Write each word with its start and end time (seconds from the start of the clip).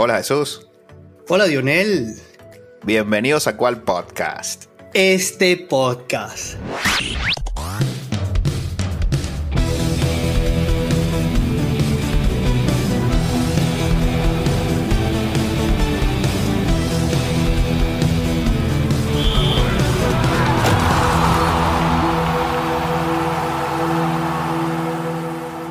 Hola 0.00 0.18
Jesús. 0.18 0.64
Hola 1.28 1.46
Dionel. 1.46 2.14
Bienvenidos 2.84 3.48
a 3.48 3.56
cuál 3.56 3.82
podcast. 3.82 4.66
Este 4.94 5.56
podcast. 5.56 6.54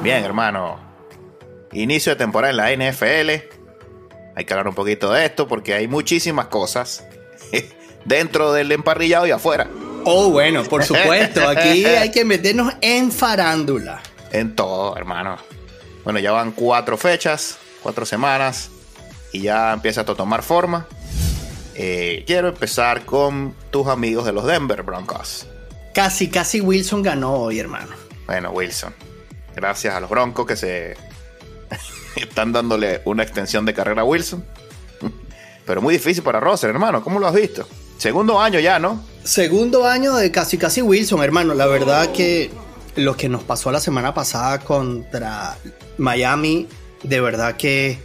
Bien, 0.03 0.25
hermano. 0.25 0.81
Inicio 1.71 2.11
de 2.11 2.17
temporada 2.17 2.51
en 2.51 2.81
la 2.81 2.91
NFL. 2.91 3.56
Hay 4.37 4.45
que 4.45 4.53
hablar 4.53 4.67
un 4.67 4.75
poquito 4.75 5.11
de 5.11 5.25
esto 5.25 5.47
porque 5.47 5.73
hay 5.73 5.87
muchísimas 5.87 6.45
cosas 6.45 7.03
dentro 8.05 8.53
del 8.53 8.71
emparrillado 8.71 9.25
y 9.25 9.31
afuera. 9.31 9.67
Oh, 10.05 10.29
bueno, 10.29 10.63
por 10.63 10.83
supuesto. 10.83 11.41
Aquí 11.49 11.83
hay 11.85 12.11
que 12.11 12.23
meternos 12.23 12.71
en 12.81 13.11
farándula. 13.11 13.99
En 14.31 14.55
todo, 14.55 14.95
hermano. 14.95 15.37
Bueno, 16.03 16.19
ya 16.19 16.31
van 16.33 16.51
cuatro 16.51 16.99
fechas, 16.99 17.57
cuatro 17.81 18.05
semanas 18.05 18.69
y 19.31 19.41
ya 19.41 19.73
empieza 19.73 20.01
a 20.01 20.05
tomar 20.05 20.43
forma. 20.43 20.85
Eh, 21.73 22.23
quiero 22.27 22.49
empezar 22.49 23.05
con 23.05 23.55
tus 23.71 23.87
amigos 23.87 24.23
de 24.27 24.33
los 24.33 24.45
Denver 24.45 24.83
Broncos. 24.83 25.47
Casi, 25.95 26.29
casi 26.29 26.61
Wilson 26.61 27.01
ganó 27.01 27.33
hoy, 27.33 27.57
hermano. 27.57 27.95
Bueno, 28.27 28.51
Wilson. 28.51 28.93
Gracias 29.55 29.95
a 29.95 29.99
los 29.99 30.11
Broncos 30.11 30.45
que 30.45 30.55
se 30.55 30.95
están 32.23 32.51
dándole 32.51 33.01
una 33.05 33.23
extensión 33.23 33.65
de 33.65 33.73
carrera 33.73 34.01
a 34.01 34.05
Wilson. 34.05 34.43
Pero 35.65 35.81
muy 35.81 35.93
difícil 35.93 36.23
para 36.23 36.39
Russell, 36.39 36.69
hermano. 36.69 37.03
¿Cómo 37.03 37.19
lo 37.19 37.27
has 37.27 37.35
visto? 37.35 37.67
Segundo 37.97 38.39
año 38.39 38.59
ya, 38.59 38.79
¿no? 38.79 39.03
Segundo 39.23 39.85
año 39.85 40.15
de 40.15 40.31
casi 40.31 40.57
casi 40.57 40.81
Wilson, 40.81 41.21
hermano. 41.23 41.53
La 41.53 41.65
verdad 41.65 42.11
que 42.11 42.49
lo 42.95 43.17
que 43.17 43.27
nos 43.27 43.43
pasó 43.43 43.71
la 43.71 43.79
semana 43.79 44.13
pasada 44.13 44.59
contra 44.59 45.57
Miami, 45.97 46.67
de 47.03 47.19
verdad 47.19 47.57
que 47.57 47.99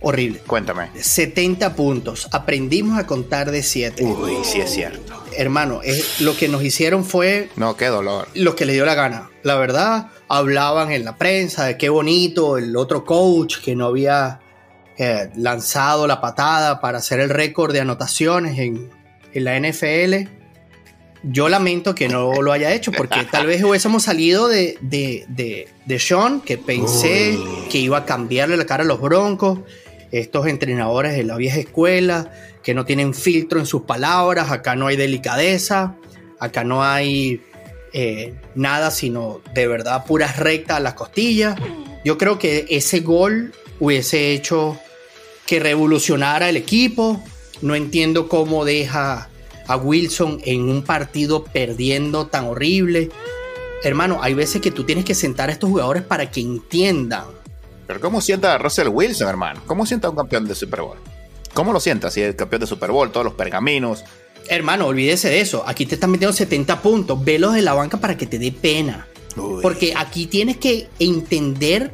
horrible. 0.00 0.40
Cuéntame. 0.46 0.90
70 0.94 1.74
puntos. 1.74 2.28
Aprendimos 2.30 2.98
a 2.98 3.06
contar 3.06 3.50
de 3.50 3.62
7. 3.62 4.04
Uy, 4.04 4.36
sí 4.44 4.60
es 4.60 4.70
cierto. 4.70 5.24
Hermano, 5.36 5.80
es, 5.82 6.20
lo 6.20 6.36
que 6.36 6.48
nos 6.48 6.62
hicieron 6.62 7.04
fue... 7.04 7.48
No, 7.56 7.76
qué 7.76 7.86
dolor. 7.86 8.28
Lo 8.34 8.54
que 8.54 8.66
le 8.66 8.74
dio 8.74 8.84
la 8.84 8.94
gana. 8.94 9.30
La 9.42 9.56
verdad, 9.56 10.08
hablaban 10.28 10.92
en 10.92 11.04
la 11.04 11.16
prensa 11.16 11.64
de 11.66 11.76
qué 11.76 11.88
bonito 11.88 12.58
el 12.58 12.76
otro 12.76 13.04
coach 13.04 13.58
que 13.58 13.74
no 13.74 13.86
había 13.86 14.40
eh, 14.98 15.30
lanzado 15.36 16.06
la 16.06 16.20
patada 16.20 16.80
para 16.80 16.98
hacer 16.98 17.18
el 17.18 17.30
récord 17.30 17.72
de 17.72 17.80
anotaciones 17.80 18.58
en, 18.58 18.90
en 19.32 19.44
la 19.44 19.58
NFL. 19.58 20.28
Yo 21.24 21.48
lamento 21.48 21.94
que 21.94 22.08
no 22.08 22.42
lo 22.42 22.52
haya 22.52 22.72
hecho 22.72 22.92
porque 22.92 23.24
tal 23.30 23.46
vez 23.46 23.62
hubiésemos 23.64 24.04
salido 24.04 24.48
de, 24.48 24.78
de, 24.80 25.24
de, 25.28 25.68
de 25.86 25.98
Sean, 25.98 26.40
que 26.40 26.58
pensé 26.58 27.36
Uy. 27.36 27.68
que 27.68 27.78
iba 27.78 27.98
a 27.98 28.04
cambiarle 28.04 28.56
la 28.56 28.66
cara 28.66 28.84
a 28.84 28.86
los 28.86 29.00
Broncos. 29.00 29.60
Estos 30.12 30.46
entrenadores 30.46 31.16
de 31.16 31.24
la 31.24 31.36
vieja 31.36 31.58
escuela 31.58 32.30
que 32.62 32.74
no 32.74 32.84
tienen 32.84 33.14
filtro 33.14 33.58
en 33.58 33.66
sus 33.66 33.82
palabras, 33.82 34.50
acá 34.50 34.76
no 34.76 34.86
hay 34.86 34.96
delicadeza, 34.96 35.96
acá 36.38 36.64
no 36.64 36.84
hay 36.84 37.40
eh, 37.92 38.34
nada 38.54 38.90
sino 38.90 39.40
de 39.54 39.66
verdad 39.66 40.04
puras 40.06 40.38
rectas 40.38 40.78
a 40.78 40.80
las 40.80 40.94
costillas. 40.94 41.56
Yo 42.04 42.18
creo 42.18 42.38
que 42.38 42.66
ese 42.70 43.00
gol 43.00 43.52
hubiese 43.78 44.32
hecho 44.32 44.78
que 45.46 45.60
revolucionara 45.60 46.48
el 46.48 46.56
equipo. 46.56 47.22
No 47.60 47.74
entiendo 47.74 48.28
cómo 48.28 48.64
deja 48.64 49.28
a 49.66 49.76
Wilson 49.76 50.40
en 50.44 50.68
un 50.68 50.82
partido 50.82 51.44
perdiendo 51.44 52.26
tan 52.26 52.46
horrible. 52.46 53.10
Hermano, 53.84 54.20
hay 54.22 54.34
veces 54.34 54.60
que 54.60 54.70
tú 54.70 54.84
tienes 54.84 55.04
que 55.04 55.14
sentar 55.14 55.48
a 55.48 55.52
estos 55.52 55.70
jugadores 55.70 56.02
para 56.02 56.30
que 56.30 56.40
entiendan. 56.40 57.24
Pero 57.86 58.00
¿cómo 58.00 58.20
sienta 58.20 58.54
a 58.54 58.58
Russell 58.58 58.88
Wilson, 58.88 59.28
hermano? 59.28 59.60
¿Cómo 59.66 59.86
sienta 59.86 60.08
un 60.08 60.16
campeón 60.16 60.46
de 60.46 60.54
Super 60.54 60.82
Bowl? 60.82 60.98
¿Cómo 61.52 61.72
lo 61.72 61.80
sienta 61.80 62.10
si 62.10 62.22
es 62.22 62.28
el 62.28 62.36
campeón 62.36 62.60
de 62.60 62.66
Super 62.66 62.90
Bowl, 62.90 63.10
todos 63.10 63.24
los 63.24 63.34
pergaminos? 63.34 64.04
Hermano, 64.48 64.86
olvídese 64.86 65.28
de 65.28 65.40
eso. 65.40 65.64
Aquí 65.66 65.86
te 65.86 65.94
están 65.94 66.10
metiendo 66.10 66.32
70 66.32 66.82
puntos. 66.82 67.24
Velos 67.24 67.54
de 67.54 67.62
la 67.62 67.74
banca 67.74 67.98
para 67.98 68.16
que 68.16 68.26
te 68.26 68.38
dé 68.38 68.52
pena. 68.52 69.06
Uy. 69.36 69.62
Porque 69.62 69.94
aquí 69.96 70.26
tienes 70.26 70.58
que 70.58 70.88
entender, 70.98 71.92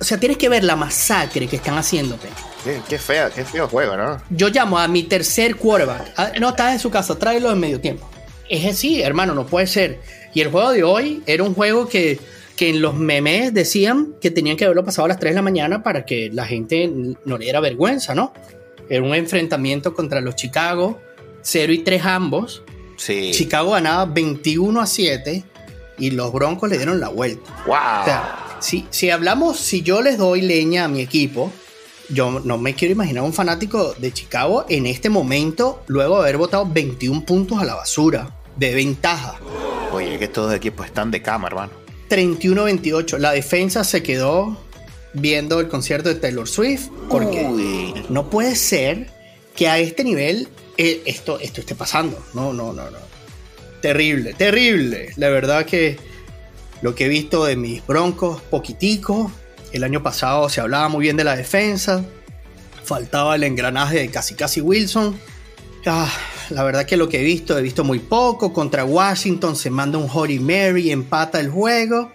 o 0.00 0.04
sea, 0.04 0.18
tienes 0.18 0.38
que 0.38 0.48
ver 0.48 0.64
la 0.64 0.76
masacre 0.76 1.46
que 1.46 1.56
están 1.56 1.76
haciéndote. 1.78 2.28
Qué, 2.64 2.80
qué 2.88 2.98
fea, 2.98 3.30
qué 3.30 3.44
feo 3.44 3.68
juego, 3.68 3.96
¿no? 3.96 4.20
Yo 4.30 4.48
llamo 4.48 4.78
a 4.78 4.88
mi 4.88 5.02
tercer 5.04 5.56
quarterback. 5.56 6.12
Ah, 6.16 6.32
No, 6.40 6.50
está 6.50 6.72
en 6.72 6.78
su 6.78 6.90
casa, 6.90 7.16
tráelo 7.18 7.52
en 7.52 7.60
medio 7.60 7.80
tiempo. 7.80 8.08
Es 8.48 8.64
así, 8.66 9.02
hermano, 9.02 9.34
no 9.34 9.46
puede 9.46 9.66
ser. 9.66 10.00
Y 10.32 10.40
el 10.40 10.50
juego 10.50 10.72
de 10.72 10.82
hoy 10.82 11.22
era 11.26 11.44
un 11.44 11.54
juego 11.54 11.88
que, 11.88 12.18
que 12.56 12.70
en 12.70 12.82
los 12.82 12.94
memes 12.94 13.54
decían 13.54 14.14
que 14.20 14.30
tenían 14.30 14.56
que 14.56 14.64
haberlo 14.64 14.84
pasado 14.84 15.06
a 15.06 15.08
las 15.08 15.18
3 15.18 15.32
de 15.32 15.36
la 15.36 15.42
mañana 15.42 15.82
para 15.82 16.04
que 16.04 16.30
la 16.32 16.44
gente 16.46 16.90
no 17.24 17.38
le 17.38 17.44
diera 17.44 17.60
vergüenza, 17.60 18.14
¿no? 18.14 18.32
Era 18.88 19.02
un 19.02 19.14
enfrentamiento 19.14 19.94
contra 19.94 20.20
los 20.20 20.34
Chicago, 20.36 21.00
0 21.44 21.72
y 21.72 21.78
3 21.78 22.04
ambos. 22.04 22.62
Sí. 22.96 23.30
Chicago 23.32 23.72
ganaba 23.72 24.06
21 24.06 24.80
a 24.80 24.86
7 24.86 25.44
y 25.98 26.10
los 26.10 26.32
Broncos 26.32 26.68
le 26.68 26.76
dieron 26.76 27.00
la 27.00 27.08
vuelta. 27.08 27.62
¡Wow! 27.66 27.76
O 27.76 28.04
sea, 28.04 28.58
si, 28.60 28.86
si 28.90 29.10
hablamos, 29.10 29.58
si 29.58 29.82
yo 29.82 30.02
les 30.02 30.18
doy 30.18 30.40
leña 30.40 30.84
a 30.84 30.88
mi 30.88 31.00
equipo, 31.00 31.52
yo 32.08 32.40
no 32.40 32.58
me 32.58 32.74
quiero 32.74 32.92
imaginar 32.92 33.24
un 33.24 33.32
fanático 33.32 33.94
de 33.94 34.12
Chicago 34.12 34.64
en 34.68 34.86
este 34.86 35.10
momento, 35.10 35.82
luego 35.86 36.16
de 36.16 36.22
haber 36.22 36.38
votado 36.38 36.66
21 36.66 37.24
puntos 37.24 37.58
a 37.58 37.64
la 37.64 37.74
basura 37.74 38.34
de 38.56 38.74
ventaja. 38.74 39.38
Oye, 39.92 40.14
es 40.14 40.18
que 40.18 40.24
estos 40.24 40.52
equipos 40.52 40.86
están 40.86 41.10
de 41.10 41.22
cama, 41.22 41.48
hermano. 41.48 41.72
31-28. 42.08 43.18
La 43.18 43.32
defensa 43.32 43.84
se 43.84 44.02
quedó 44.02 44.56
viendo 45.14 45.60
el 45.60 45.68
concierto 45.68 46.08
de 46.08 46.16
Taylor 46.16 46.48
Swift 46.48 46.88
porque 47.08 47.46
Uy. 47.46 47.94
no 48.08 48.28
puede 48.30 48.56
ser 48.56 49.10
que 49.54 49.68
a 49.68 49.78
este 49.78 50.04
nivel 50.04 50.48
eh, 50.76 51.02
esto, 51.06 51.38
esto 51.38 51.60
esté 51.60 51.74
pasando. 51.74 52.24
No, 52.34 52.52
no, 52.52 52.72
no, 52.72 52.90
no. 52.90 52.98
Terrible, 53.80 54.34
terrible. 54.34 55.12
La 55.16 55.28
verdad 55.28 55.66
que 55.66 55.98
lo 56.82 56.94
que 56.94 57.06
he 57.06 57.08
visto 57.08 57.44
de 57.44 57.56
mis 57.56 57.86
broncos, 57.86 58.40
poquitico. 58.42 59.30
El 59.72 59.84
año 59.84 60.02
pasado 60.02 60.48
se 60.48 60.60
hablaba 60.60 60.88
muy 60.88 61.02
bien 61.02 61.16
de 61.16 61.24
la 61.24 61.36
defensa. 61.36 62.04
Faltaba 62.84 63.34
el 63.34 63.44
engranaje 63.44 63.98
de 63.98 64.08
casi 64.08 64.34
casi 64.34 64.60
Wilson. 64.60 65.18
Ah, 65.86 66.10
la 66.50 66.62
verdad 66.64 66.86
que 66.86 66.96
lo 66.96 67.08
que 67.08 67.20
he 67.20 67.24
visto, 67.24 67.58
he 67.58 67.62
visto 67.62 67.84
muy 67.84 67.98
poco. 67.98 68.52
Contra 68.52 68.84
Washington 68.84 69.56
se 69.56 69.70
manda 69.70 69.98
un 69.98 70.08
Holy 70.12 70.38
Mary, 70.38 70.90
empata 70.90 71.40
el 71.40 71.50
juego. 71.50 72.12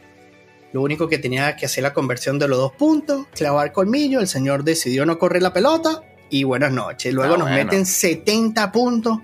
Lo 0.71 0.81
único 0.81 1.07
que 1.07 1.17
tenía 1.17 1.55
que 1.55 1.65
hacer 1.65 1.83
la 1.83 1.93
conversión 1.93 2.39
de 2.39 2.47
los 2.47 2.57
dos 2.57 2.73
puntos, 2.73 3.27
clavar 3.33 3.71
colmillo. 3.71 4.19
El 4.19 4.27
señor 4.27 4.63
decidió 4.63 5.05
no 5.05 5.17
correr 5.19 5.41
la 5.41 5.53
pelota 5.53 6.03
y 6.29 6.43
buenas 6.43 6.71
noches. 6.71 7.13
Luego 7.13 7.35
Ah, 7.35 7.37
nos 7.37 7.47
bueno. 7.49 7.63
meten 7.65 7.85
70 7.85 8.71
puntos. 8.71 9.19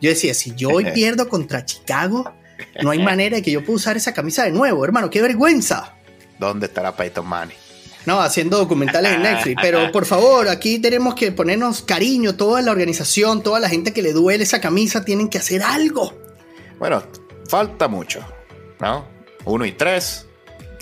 Yo 0.00 0.10
decía, 0.10 0.34
si 0.34 0.54
yo 0.54 0.70
hoy 0.70 0.84
pierdo 0.94 1.28
contra 1.28 1.64
Chicago, 1.64 2.32
no 2.82 2.90
hay 2.90 2.98
manera 3.02 3.36
de 3.36 3.42
que 3.42 3.50
yo 3.50 3.60
pueda 3.64 3.76
usar 3.76 3.96
esa 3.96 4.12
camisa 4.14 4.44
de 4.44 4.50
nuevo, 4.52 4.84
hermano. 4.84 5.10
¡Qué 5.10 5.20
vergüenza! 5.22 5.94
¿Dónde 6.38 6.66
estará 6.66 6.94
Peyton 6.94 7.26
Manning? 7.26 7.56
No, 8.04 8.20
haciendo 8.20 8.58
documentales 8.58 9.14
en 9.14 9.22
Netflix. 9.22 9.60
Pero 9.60 9.90
por 9.90 10.04
favor, 10.06 10.48
aquí 10.48 10.78
tenemos 10.78 11.14
que 11.16 11.32
ponernos 11.32 11.82
cariño. 11.82 12.36
Toda 12.36 12.62
la 12.62 12.70
organización, 12.70 13.42
toda 13.42 13.58
la 13.58 13.68
gente 13.68 13.92
que 13.92 14.00
le 14.02 14.12
duele 14.12 14.44
esa 14.44 14.60
camisa, 14.60 15.04
tienen 15.04 15.28
que 15.28 15.38
hacer 15.38 15.62
algo. 15.62 16.16
Bueno, 16.78 17.02
falta 17.48 17.88
mucho, 17.88 18.20
¿no? 18.80 19.06
Uno 19.44 19.64
y 19.64 19.72
tres. 19.72 20.26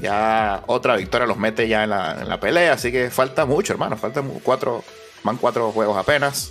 Ya 0.00 0.64
otra 0.66 0.96
victoria 0.96 1.26
los 1.26 1.38
mete 1.38 1.66
ya 1.66 1.84
en 1.84 1.90
la, 1.90 2.18
en 2.20 2.28
la 2.28 2.38
pelea, 2.40 2.74
así 2.74 2.92
que 2.92 3.10
falta 3.10 3.46
mucho, 3.46 3.72
hermano. 3.72 3.96
Faltan 3.96 4.26
mu- 4.26 4.40
cuatro, 4.42 4.84
van 5.24 5.36
cuatro 5.36 5.72
juegos 5.72 5.96
apenas. 5.96 6.50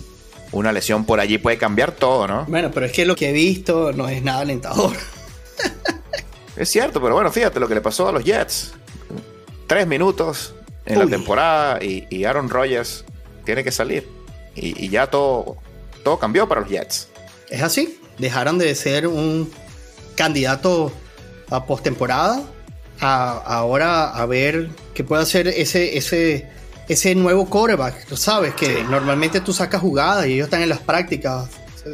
Una 0.52 0.72
lesión 0.72 1.04
por 1.04 1.18
allí 1.18 1.38
puede 1.38 1.56
cambiar 1.56 1.92
todo, 1.92 2.28
¿no? 2.28 2.44
Bueno, 2.46 2.70
pero 2.72 2.86
es 2.86 2.92
que 2.92 3.06
lo 3.06 3.16
que 3.16 3.30
he 3.30 3.32
visto 3.32 3.92
no 3.92 4.08
es 4.08 4.22
nada 4.22 4.40
alentador. 4.40 4.94
Es 6.56 6.68
cierto, 6.68 7.02
pero 7.02 7.14
bueno, 7.14 7.32
fíjate 7.32 7.58
lo 7.58 7.66
que 7.66 7.74
le 7.74 7.80
pasó 7.80 8.08
a 8.08 8.12
los 8.12 8.22
Jets. 8.22 8.74
Tres 9.66 9.88
minutos 9.88 10.54
en 10.86 11.00
la 11.00 11.06
temporada 11.08 11.82
y, 11.82 12.06
y 12.10 12.26
Aaron 12.26 12.48
Rodgers 12.48 13.04
tiene 13.44 13.64
que 13.64 13.72
salir. 13.72 14.08
Y, 14.54 14.84
y 14.84 14.88
ya 14.88 15.08
todo, 15.08 15.56
todo 16.04 16.20
cambió 16.20 16.48
para 16.48 16.60
los 16.60 16.70
Jets. 16.70 17.08
Es 17.50 17.60
así. 17.60 17.98
Dejaron 18.18 18.58
de 18.58 18.72
ser 18.76 19.08
un 19.08 19.50
candidato 20.14 20.92
a 21.50 21.66
postemporada 21.66 22.40
a 23.00 23.32
ahora 23.32 24.10
a 24.10 24.24
ver 24.26 24.68
qué 24.94 25.02
puede 25.02 25.22
hacer 25.22 25.48
ese, 25.48 25.98
ese, 25.98 26.48
ese 26.88 27.14
nuevo 27.14 27.46
quarterback. 27.48 28.06
Tú 28.06 28.16
sabes 28.16 28.54
que 28.54 28.66
Sí. 28.78 28.82
normalmente 28.88 29.40
tú 29.40 29.52
sacas 29.52 29.80
jugadas 29.80 30.26
y 30.26 30.34
ellos 30.34 30.46
están 30.46 30.62
en 30.62 30.68
las 30.68 30.78
prácticas 30.80 31.48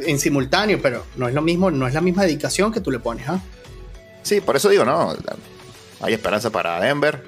en 0.05 0.19
simultáneo, 0.19 0.79
pero 0.81 1.05
no 1.15 1.27
es 1.27 1.33
lo 1.33 1.41
mismo, 1.41 1.69
no 1.71 1.87
es 1.87 1.93
la 1.93 2.01
misma 2.01 2.23
dedicación 2.23 2.71
que 2.71 2.79
tú 2.81 2.91
le 2.91 2.99
pones, 2.99 3.27
¿ah? 3.27 3.39
Sí, 4.23 4.39
por 4.41 4.55
eso 4.55 4.69
digo, 4.69 4.85
no. 4.85 5.13
Hay 6.01 6.13
esperanza 6.13 6.49
para 6.49 6.79
Denver. 6.79 7.23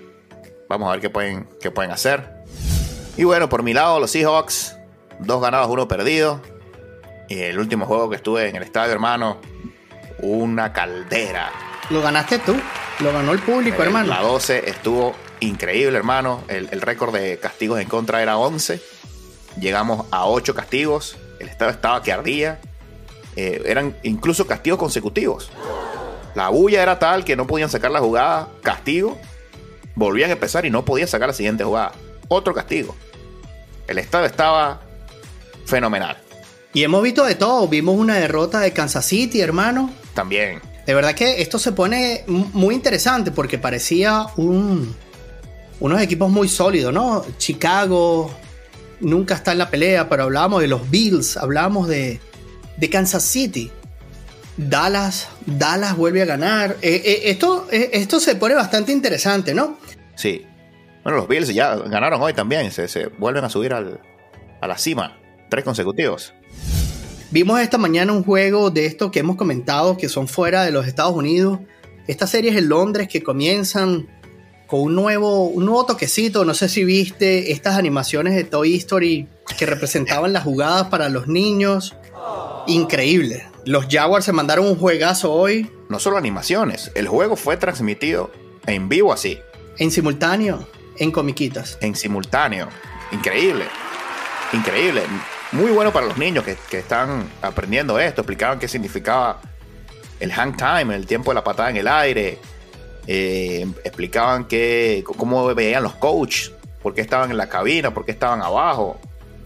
Vamos 0.70 0.88
a 0.90 0.94
ver 0.94 1.02
qué 1.02 1.10
pueden, 1.10 1.48
qué 1.62 1.72
pueden 1.72 1.92
hacer. 1.92 2.44
Y 3.18 3.24
bueno, 3.26 3.50
por 3.50 3.64
mi 3.64 3.74
lado, 3.74 4.00
los 4.00 4.12
Seahawks, 4.12 4.76
dos 5.20 5.42
ganados, 5.42 5.68
uno 5.70 5.88
perdido. 5.88 6.42
Y 7.30 7.40
el 7.40 7.60
último 7.60 7.86
juego 7.86 8.10
que 8.10 8.16
estuve 8.16 8.48
en 8.50 8.56
el 8.56 8.64
estadio, 8.64 8.92
hermano, 8.94 9.40
una 10.20 10.72
caldera. 10.74 11.52
Lo 11.90 12.02
ganaste 12.02 12.40
tú, 12.40 12.56
lo 13.00 13.12
ganó 13.14 13.34
el 13.34 13.40
público, 13.40 13.84
hermano. 13.84 14.08
La 14.08 14.22
12 14.22 14.70
estuvo 14.70 15.14
increíble, 15.48 15.98
hermano. 15.98 16.44
El, 16.48 16.70
el 16.72 16.82
récord 16.82 17.14
de 17.14 17.38
castigos 17.40 17.80
en 17.80 17.88
contra 17.88 18.22
era 18.22 18.38
11. 18.38 18.82
Llegamos 19.60 20.06
a 20.12 20.26
8 20.28 20.56
castigos. 20.56 21.18
El 21.40 21.50
estadio 21.50 21.72
estaba 21.72 22.02
que 22.02 22.12
ardía. 22.12 22.60
Eh, 23.36 23.64
eran 23.66 23.96
incluso 24.04 24.46
castigos 24.46 24.80
consecutivos. 24.80 25.50
La 26.36 26.50
bulla 26.50 26.82
era 26.82 27.00
tal 27.00 27.24
que 27.26 27.36
no 27.36 27.48
podían 27.48 27.70
sacar 27.70 27.92
la 27.92 28.00
jugada, 28.00 28.50
castigo. 28.62 29.18
Volvían 29.96 30.30
a 30.30 30.34
empezar 30.34 30.66
y 30.66 30.70
no 30.70 30.84
podían 30.86 31.08
sacar 31.08 31.28
la 31.28 31.34
siguiente 31.34 31.64
jugada. 31.64 31.94
Otro 32.28 32.54
castigo. 32.54 32.96
El 33.88 34.00
estadio 34.00 34.26
estaba 34.26 34.82
fenomenal. 35.66 36.18
Y 36.74 36.84
hemos 36.84 37.04
visto 37.04 37.24
de 37.24 37.36
todo. 37.36 37.68
Vimos 37.68 37.96
una 37.96 38.16
derrota 38.18 38.60
de 38.60 38.74
Kansas 38.74 39.06
City, 39.06 39.42
hermano. 39.42 39.92
También. 40.16 40.62
De 40.88 40.94
verdad 40.94 41.14
que 41.14 41.42
esto 41.42 41.60
se 41.60 41.72
pone 41.72 42.24
muy 42.28 42.76
interesante 42.76 43.32
porque 43.32 43.58
parecía 43.58 44.26
un, 44.36 44.96
unos 45.84 46.02
equipos 46.02 46.32
muy 46.32 46.48
sólidos, 46.48 46.94
¿no? 46.94 47.26
Chicago 47.38 48.34
nunca 49.02 49.36
está 49.36 49.52
en 49.52 49.58
la 49.58 49.70
pelea, 49.70 50.08
pero 50.08 50.24
hablábamos 50.24 50.62
de 50.62 50.70
los 50.70 50.90
Bills, 50.90 51.36
hablábamos 51.36 51.90
de, 51.90 52.22
de 52.78 52.90
Kansas 52.90 53.26
City. 53.26 53.70
Dallas, 54.56 55.28
Dallas 55.46 55.98
vuelve 55.98 56.22
a 56.22 56.26
ganar. 56.26 56.78
Eh, 56.82 57.02
eh, 57.04 57.22
esto, 57.26 57.68
eh, 57.70 57.90
esto 57.92 58.22
se 58.22 58.36
pone 58.36 58.56
bastante 58.56 58.94
interesante, 58.94 59.54
¿no? 59.54 59.78
Sí. 60.16 60.46
Bueno, 61.04 61.18
los 61.18 61.28
Bills 61.28 61.54
ya 61.54 61.76
ganaron 61.76 62.22
hoy 62.22 62.32
también. 62.32 62.72
Se, 62.72 62.88
se 62.88 63.08
vuelven 63.08 63.44
a 63.44 63.50
subir 63.50 63.74
al, 63.74 64.00
a 64.62 64.68
la 64.68 64.78
cima. 64.78 65.20
Tres 65.50 65.66
consecutivos. 65.66 66.34
Vimos 67.30 67.60
esta 67.60 67.78
mañana 67.78 68.14
un 68.14 68.24
juego 68.24 68.70
de 68.70 68.86
esto 68.86 69.12
que 69.12 69.20
hemos 69.20 69.36
comentado 69.36 69.98
que 69.98 70.08
son 70.08 70.30
fuera 70.30 70.64
de 70.64 70.72
los 70.72 70.88
Estados 70.88 71.14
Unidos. 71.14 71.60
Estas 72.08 72.30
series 72.30 72.56
en 72.56 72.70
Londres 72.70 73.10
que 73.10 73.22
comienzan 73.22 74.08
con 74.74 74.82
un 74.82 74.96
nuevo, 74.96 75.44
un 75.44 75.66
nuevo 75.66 75.86
toquecito. 75.86 76.46
No 76.46 76.56
sé 76.56 76.68
si 76.68 76.84
viste 76.84 77.52
estas 77.52 77.78
animaciones 77.78 78.34
de 78.34 78.44
Toy 78.44 78.76
Story 78.78 79.28
que 79.56 79.68
representaban 79.68 80.34
las 80.34 80.46
jugadas 80.46 80.88
para 80.88 81.10
los 81.10 81.28
niños. 81.28 81.96
Increíble. 82.66 83.48
Los 83.68 83.86
Jaguars 83.88 84.26
se 84.26 84.34
mandaron 84.34 84.66
un 84.66 84.76
juegazo 84.76 85.32
hoy. 85.32 85.70
No 85.90 86.00
solo 86.00 86.18
animaciones, 86.18 86.92
el 86.96 87.08
juego 87.08 87.36
fue 87.36 87.56
transmitido 87.56 88.32
en 88.66 88.90
vivo 88.90 89.14
así. 89.14 89.38
En 89.78 89.92
simultáneo, 89.92 90.68
en 90.98 91.12
comiquitas. 91.12 91.78
En 91.80 91.96
simultáneo. 91.96 92.68
Increíble. 93.12 93.66
Increíble. 94.54 95.04
Muy 95.52 95.70
bueno 95.70 95.94
para 95.94 96.08
los 96.08 96.18
niños 96.18 96.44
que, 96.44 96.58
que 96.72 96.80
están 96.80 97.30
aprendiendo 97.44 98.00
esto. 98.00 98.22
Explicaban 98.22 98.58
qué 98.58 98.68
significaba 98.68 99.40
el 100.20 100.32
hang 100.32 100.58
time, 100.58 100.96
el 100.96 101.06
tiempo 101.06 101.30
de 101.30 101.36
la 101.36 101.44
patada 101.44 101.70
en 101.70 101.78
el 101.78 101.88
aire. 101.88 102.40
Eh, 103.08 103.68
explicaban 103.84 104.46
que, 104.46 105.04
cómo 105.18 105.54
veían 105.54 105.84
los 105.84 105.96
coaches, 105.96 106.52
por 106.82 106.94
qué 106.94 107.02
estaban 107.02 107.32
en 107.32 107.38
la 107.38 107.50
cabina, 107.50 107.94
por 107.94 108.06
qué 108.06 108.12
estaban 108.12 108.42
abajo. 108.42 109.00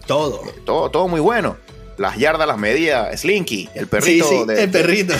Todo. 0.06 0.42
Todo, 0.64 0.90
todo 0.90 1.08
muy 1.08 1.20
bueno. 1.20 1.56
Las 1.96 2.16
yardas 2.16 2.46
las 2.46 2.58
medía 2.58 3.16
Slinky, 3.16 3.68
el 3.74 3.88
perrito. 3.88 4.28
Sí, 4.28 4.36
sí, 4.38 4.44
de, 4.46 4.62
el 4.62 4.70
perrito. 4.70 5.14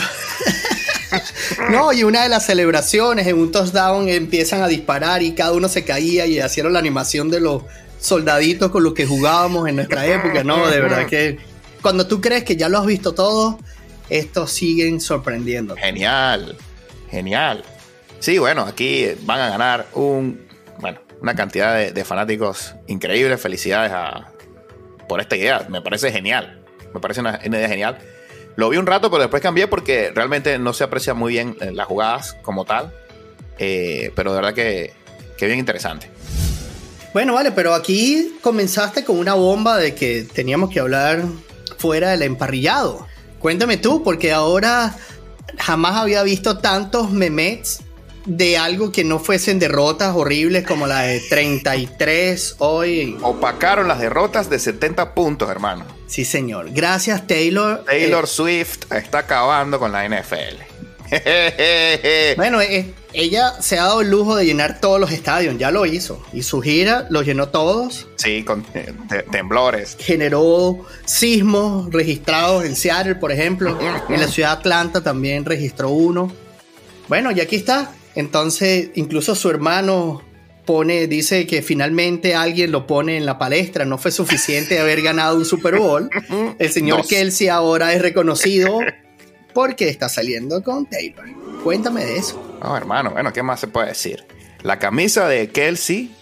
no, 1.69 1.91
y 1.91 2.03
una 2.03 2.23
de 2.23 2.29
las 2.29 2.45
celebraciones 2.45 3.27
en 3.27 3.37
un 3.37 3.51
touchdown 3.51 4.07
empiezan 4.07 4.61
a 4.61 4.67
disparar 4.67 5.21
y 5.21 5.33
cada 5.33 5.51
uno 5.51 5.67
se 5.67 5.83
caía 5.83 6.25
y 6.25 6.39
hicieron 6.39 6.73
la 6.73 6.79
animación 6.79 7.29
de 7.29 7.41
los 7.41 7.63
soldaditos 7.99 8.71
con 8.71 8.83
los 8.83 8.93
que 8.93 9.05
jugábamos 9.05 9.67
en 9.67 9.75
nuestra 9.75 10.05
época. 10.05 10.43
No, 10.43 10.67
de 10.67 10.79
verdad 10.79 11.05
que 11.07 11.37
cuando 11.81 12.07
tú 12.07 12.21
crees 12.21 12.43
que 12.43 12.55
ya 12.55 12.69
lo 12.69 12.79
has 12.79 12.85
visto 12.85 13.13
todo, 13.13 13.59
estos 14.09 14.51
siguen 14.51 15.01
sorprendiendo. 15.01 15.75
Genial, 15.75 16.57
genial. 17.11 17.63
Sí, 18.19 18.37
bueno, 18.37 18.63
aquí 18.63 19.07
van 19.21 19.39
a 19.39 19.49
ganar 19.49 19.87
un, 19.93 20.45
bueno, 20.79 20.99
una 21.21 21.35
cantidad 21.35 21.91
de, 21.91 22.05
fanáticos 22.05 22.75
increíbles. 22.87 23.41
Felicidades 23.41 23.91
a, 23.93 24.31
por 25.07 25.21
esta 25.21 25.35
idea. 25.35 25.65
Me 25.69 25.81
parece 25.81 26.11
genial. 26.11 26.63
Me 26.93 26.99
parece 26.99 27.21
una, 27.21 27.39
idea 27.43 27.67
genial. 27.67 27.97
Lo 28.55 28.69
vi 28.69 28.77
un 28.77 28.85
rato, 28.85 29.09
pero 29.09 29.23
después 29.23 29.41
cambié 29.41 29.67
porque 29.67 30.11
realmente 30.13 30.59
no 30.59 30.73
se 30.73 30.83
aprecia 30.83 31.13
muy 31.13 31.33
bien 31.33 31.55
las 31.73 31.87
jugadas 31.87 32.35
como 32.41 32.65
tal. 32.65 32.93
Eh, 33.57 34.11
pero 34.15 34.31
de 34.31 34.35
verdad 34.37 34.53
que, 34.53 34.93
que 35.37 35.45
bien 35.45 35.59
interesante. 35.59 36.09
Bueno, 37.13 37.33
vale, 37.33 37.51
pero 37.51 37.73
aquí 37.73 38.37
comenzaste 38.41 39.03
con 39.03 39.17
una 39.17 39.33
bomba 39.33 39.77
de 39.77 39.95
que 39.95 40.23
teníamos 40.23 40.69
que 40.69 40.79
hablar 40.79 41.23
fuera 41.77 42.11
del 42.11 42.23
emparrillado. 42.23 43.07
Cuéntame 43.39 43.77
tú, 43.77 44.03
porque 44.03 44.33
ahora 44.33 44.95
jamás 45.57 45.95
había 45.95 46.21
visto 46.23 46.59
tantos 46.59 47.11
memets 47.11 47.81
de 48.25 48.57
algo 48.57 48.91
que 48.91 49.03
no 49.03 49.19
fuesen 49.19 49.59
derrotas 49.59 50.15
horribles 50.15 50.65
como 50.65 50.87
la 50.87 51.01
de 51.01 51.19
33 51.19 52.55
hoy. 52.59 53.17
Opacaron 53.21 53.87
las 53.87 53.99
derrotas 53.99 54.49
de 54.49 54.59
70 54.59 55.13
puntos, 55.13 55.49
hermano. 55.49 55.85
Sí, 56.07 56.25
señor. 56.25 56.71
Gracias, 56.71 57.27
Taylor. 57.27 57.83
Taylor 57.85 58.23
eh, 58.25 58.27
Swift 58.27 58.91
está 58.91 59.19
acabando 59.19 59.79
con 59.79 59.91
la 59.91 60.07
NFL. 60.07 60.69
bueno, 62.37 62.61
eh, 62.61 62.93
ella 63.13 63.53
se 63.61 63.79
ha 63.79 63.83
dado 63.83 64.01
el 64.01 64.11
lujo 64.11 64.35
de 64.35 64.45
llenar 64.45 64.79
todos 64.79 64.99
los 64.99 65.11
estadios, 65.11 65.57
ya 65.57 65.71
lo 65.71 65.85
hizo. 65.85 66.23
Y 66.33 66.43
su 66.43 66.61
gira 66.61 67.07
los 67.09 67.25
llenó 67.25 67.49
todos. 67.49 68.07
Sí, 68.15 68.43
con 68.43 68.65
eh, 68.75 68.93
temblores. 69.31 69.97
Generó 69.99 70.85
sismos 71.05 71.91
registrados 71.91 72.65
en 72.65 72.75
Seattle, 72.75 73.15
por 73.15 73.31
ejemplo. 73.31 73.77
en 74.09 74.19
la 74.19 74.27
ciudad 74.27 74.49
de 74.49 74.59
Atlanta 74.59 75.01
también 75.01 75.45
registró 75.45 75.89
uno. 75.89 76.31
Bueno, 77.07 77.31
y 77.31 77.41
aquí 77.41 77.55
está. 77.55 77.91
Entonces, 78.15 78.89
incluso 78.95 79.35
su 79.35 79.49
hermano 79.49 80.21
pone, 80.65 81.07
dice 81.07 81.47
que 81.47 81.61
finalmente 81.61 82.35
alguien 82.35 82.71
lo 82.71 82.85
pone 82.85 83.17
en 83.17 83.25
la 83.25 83.37
palestra. 83.37 83.85
No 83.85 83.97
fue 83.97 84.11
suficiente 84.11 84.79
haber 84.79 85.01
ganado 85.01 85.35
un 85.35 85.45
Super 85.45 85.77
Bowl. 85.77 86.09
El 86.59 86.71
señor 86.71 87.07
Kelsey 87.07 87.47
ahora 87.47 87.93
es 87.93 88.01
reconocido 88.01 88.79
porque 89.53 89.89
está 89.89 90.09
saliendo 90.09 90.63
con 90.63 90.85
Taylor. 90.85 91.25
Cuéntame 91.63 92.05
de 92.05 92.17
eso. 92.17 92.59
No, 92.61 92.77
hermano, 92.77 93.11
bueno, 93.11 93.33
¿qué 93.33 93.41
más 93.41 93.59
se 93.59 93.67
puede 93.67 93.87
decir? 93.87 94.25
La 94.61 94.77
camisa 94.77 95.27
de 95.27 95.49
Kelsey 95.49 96.13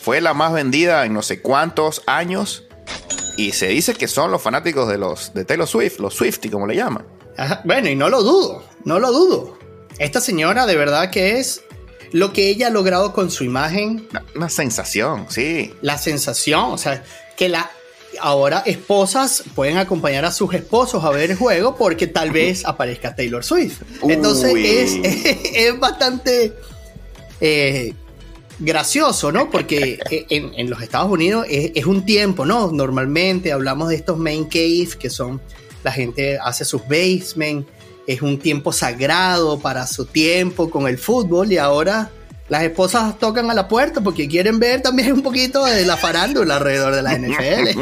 fue 0.00 0.20
la 0.20 0.32
más 0.32 0.52
vendida 0.52 1.04
en 1.04 1.12
no 1.12 1.22
sé 1.22 1.42
cuántos 1.42 2.02
años 2.06 2.64
y 3.36 3.52
se 3.52 3.68
dice 3.68 3.94
que 3.94 4.08
son 4.08 4.30
los 4.30 4.40
fanáticos 4.40 4.88
de 4.88 4.96
los 4.96 5.34
de 5.34 5.44
Taylor 5.44 5.66
Swift, 5.66 5.98
los 5.98 6.14
Swifty 6.14 6.48
como 6.48 6.66
le 6.66 6.76
llaman. 6.76 7.06
Ajá, 7.36 7.60
bueno, 7.64 7.88
y 7.88 7.96
no 7.96 8.08
lo 8.08 8.22
dudo, 8.22 8.64
no 8.84 8.98
lo 8.98 9.12
dudo. 9.12 9.59
Esta 10.00 10.22
señora 10.22 10.64
de 10.64 10.76
verdad 10.76 11.10
que 11.10 11.38
es 11.38 11.60
lo 12.10 12.32
que 12.32 12.48
ella 12.48 12.68
ha 12.68 12.70
logrado 12.70 13.12
con 13.12 13.30
su 13.30 13.44
imagen. 13.44 14.08
Una, 14.34 14.48
sensación, 14.48 15.26
sí. 15.28 15.74
La 15.82 15.98
sensación, 15.98 16.72
o 16.72 16.78
sea, 16.78 17.04
que 17.36 17.50
la 17.50 17.70
ahora 18.18 18.62
esposas 18.64 19.44
pueden 19.54 19.76
acompañar 19.76 20.24
a 20.24 20.32
sus 20.32 20.54
esposos 20.54 21.04
a 21.04 21.10
ver 21.10 21.30
el 21.30 21.36
juego 21.36 21.76
porque 21.76 22.06
tal 22.06 22.30
vez 22.30 22.64
aparezca 22.64 23.14
Taylor 23.14 23.44
Swift. 23.44 23.82
Entonces 24.08 24.54
es, 24.56 24.98
es, 25.54 25.78
bastante 25.78 26.54
eh, 27.42 27.92
gracioso, 28.58 29.30
¿no? 29.30 29.50
Porque 29.50 29.98
en, 30.30 30.52
en 30.56 30.70
los 30.70 30.80
Estados 30.80 31.10
Unidos 31.10 31.44
es, 31.46 31.72
es, 31.74 31.84
un 31.84 32.06
tiempo, 32.06 32.46
¿no? 32.46 32.72
Normalmente 32.72 33.52
hablamos 33.52 33.90
de 33.90 33.96
estos 33.96 34.16
main 34.16 34.44
cave 34.44 34.88
que 34.98 35.10
son 35.10 35.42
la 35.84 35.92
gente 35.92 36.38
hace 36.38 36.64
sus 36.64 36.82
basement, 36.88 37.66
es 38.06 38.22
un 38.22 38.38
tiempo 38.38 38.72
sagrado 38.72 39.58
para 39.58 39.86
su 39.86 40.06
tiempo 40.06 40.70
con 40.70 40.88
el 40.88 40.98
fútbol 40.98 41.52
y 41.52 41.58
ahora 41.58 42.10
las 42.48 42.64
esposas 42.64 43.18
tocan 43.18 43.50
a 43.50 43.54
la 43.54 43.68
puerta 43.68 44.00
porque 44.00 44.28
quieren 44.28 44.58
ver 44.58 44.82
también 44.82 45.12
un 45.12 45.22
poquito 45.22 45.64
de 45.64 45.86
la 45.86 45.96
farándula 45.96 46.56
alrededor 46.56 46.94
de 46.94 47.02
la 47.02 47.16
NFL. 47.16 47.80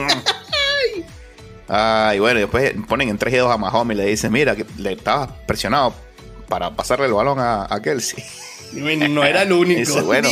ah, 1.68 2.12
y 2.16 2.18
bueno, 2.18 2.40
después 2.40 2.74
ponen 2.86 3.08
en 3.08 3.18
3 3.18 3.34
y 3.34 3.36
2 3.38 3.50
a 3.50 3.56
Mahomes 3.56 3.96
y 3.96 3.98
le 3.98 4.06
dicen, 4.06 4.30
mira, 4.30 4.54
que 4.54 4.66
le 4.76 4.92
estabas 4.92 5.30
presionado 5.46 5.94
para 6.48 6.74
pasarle 6.74 7.06
el 7.06 7.14
balón 7.14 7.38
a, 7.38 7.66
a 7.72 7.80
Kelsey. 7.80 8.22
No 8.72 9.24
era 9.24 9.42
el 9.42 9.52
único. 9.52 9.80
Dice, 9.80 10.02
bueno, 10.02 10.28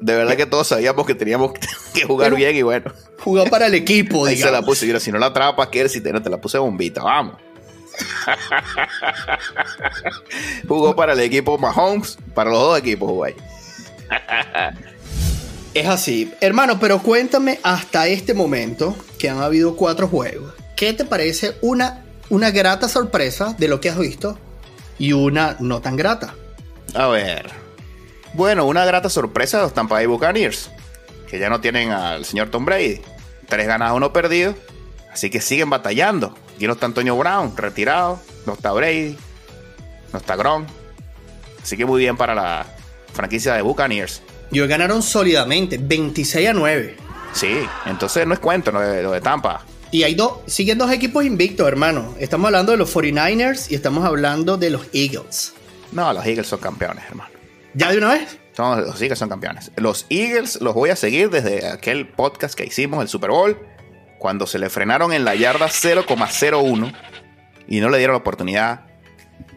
de 0.00 0.14
verdad 0.14 0.36
que 0.36 0.46
todos 0.46 0.68
sabíamos 0.68 1.06
que 1.06 1.14
teníamos 1.14 1.52
que 1.94 2.04
jugar 2.04 2.34
bien 2.34 2.56
y 2.56 2.62
bueno. 2.62 2.92
Jugó 3.18 3.44
para 3.46 3.66
el 3.66 3.74
equipo, 3.74 4.26
Ahí 4.26 4.36
se 4.36 4.50
la 4.50 4.62
puse, 4.62 4.86
mira, 4.86 5.00
si 5.00 5.10
no 5.10 5.18
la 5.18 5.26
atrapas, 5.26 5.68
Kelsey, 5.68 6.00
te, 6.00 6.12
te 6.18 6.30
la 6.30 6.40
puse 6.40 6.56
bombita, 6.56 7.02
vamos. 7.02 7.36
Jugó 10.68 10.94
para 10.94 11.12
el 11.12 11.20
equipo 11.20 11.58
Mahomes, 11.58 12.18
para 12.34 12.50
los 12.50 12.60
dos 12.60 12.78
equipos, 12.78 13.10
güey. 13.10 13.34
es 15.74 15.86
así. 15.86 16.32
Hermano, 16.40 16.78
pero 16.78 17.00
cuéntame 17.00 17.58
hasta 17.62 18.06
este 18.08 18.34
momento 18.34 18.96
que 19.18 19.28
han 19.28 19.42
habido 19.42 19.76
cuatro 19.76 20.08
juegos. 20.08 20.52
¿Qué 20.76 20.92
te 20.92 21.04
parece 21.04 21.56
una, 21.60 22.04
una 22.30 22.50
grata 22.50 22.88
sorpresa 22.88 23.54
de 23.58 23.68
lo 23.68 23.80
que 23.80 23.90
has 23.90 23.98
visto 23.98 24.38
y 24.98 25.12
una 25.12 25.56
no 25.60 25.80
tan 25.80 25.96
grata? 25.96 26.34
A 26.94 27.06
ver. 27.08 27.50
Bueno, 28.34 28.66
una 28.66 28.84
grata 28.84 29.08
sorpresa 29.08 29.58
de 29.58 29.64
los 29.64 29.74
Tampa 29.74 29.96
Bay 29.96 30.06
Buccaneers. 30.06 30.70
que 31.28 31.38
ya 31.38 31.50
no 31.50 31.60
tienen 31.60 31.90
al 31.90 32.24
señor 32.24 32.50
Tom 32.50 32.64
Brady. 32.64 33.00
Tres 33.48 33.66
ganados, 33.66 33.96
uno 33.96 34.12
perdido. 34.12 34.54
Así 35.12 35.30
que 35.30 35.40
siguen 35.40 35.70
batallando. 35.70 36.34
Aquí 36.58 36.66
no 36.66 36.72
está 36.72 36.86
Antonio 36.86 37.16
Brown, 37.16 37.56
retirado. 37.56 38.18
No 38.44 38.54
está 38.54 38.72
Brady. 38.72 39.16
No 40.12 40.18
está 40.18 40.34
Gron. 40.34 40.66
Así 41.62 41.76
que 41.76 41.86
muy 41.86 42.00
bien 42.00 42.16
para 42.16 42.34
la 42.34 42.66
franquicia 43.12 43.54
de 43.54 43.62
Buccaneers. 43.62 44.22
Y 44.50 44.58
hoy 44.58 44.66
ganaron 44.66 45.00
sólidamente, 45.00 45.78
26 45.78 46.48
a 46.48 46.52
9. 46.54 46.96
Sí, 47.32 47.60
entonces 47.86 48.26
no 48.26 48.34
es 48.34 48.40
cuento 48.40 48.72
lo 48.72 48.80
de, 48.80 49.04
lo 49.04 49.12
de 49.12 49.20
Tampa. 49.20 49.64
Y 49.92 50.02
hay 50.02 50.16
dos, 50.16 50.38
siguen 50.48 50.78
dos 50.78 50.90
equipos 50.90 51.24
invictos, 51.24 51.68
hermano. 51.68 52.16
Estamos 52.18 52.46
hablando 52.46 52.72
de 52.72 52.78
los 52.78 52.92
49ers 52.92 53.70
y 53.70 53.76
estamos 53.76 54.04
hablando 54.04 54.56
de 54.56 54.70
los 54.70 54.82
Eagles. 54.92 55.54
No, 55.92 56.12
los 56.12 56.26
Eagles 56.26 56.48
son 56.48 56.58
campeones, 56.58 57.04
hermano. 57.08 57.30
¿Ya 57.74 57.92
de 57.92 57.98
una 57.98 58.14
vez? 58.14 58.36
Son, 58.56 58.84
los 58.84 59.00
Eagles 59.00 59.20
son 59.20 59.28
campeones. 59.28 59.70
Los 59.76 60.06
Eagles 60.10 60.60
los 60.60 60.74
voy 60.74 60.90
a 60.90 60.96
seguir 60.96 61.30
desde 61.30 61.68
aquel 61.68 62.08
podcast 62.08 62.56
que 62.56 62.64
hicimos, 62.64 63.00
el 63.00 63.08
Super 63.08 63.30
Bowl, 63.30 63.56
cuando 64.18 64.46
se 64.46 64.58
le 64.58 64.68
frenaron 64.68 65.12
en 65.12 65.24
la 65.24 65.34
yarda 65.34 65.66
0,01 65.66 66.92
y 67.66 67.80
no 67.80 67.88
le 67.88 67.98
dieron 67.98 68.14
la 68.14 68.18
oportunidad 68.18 68.80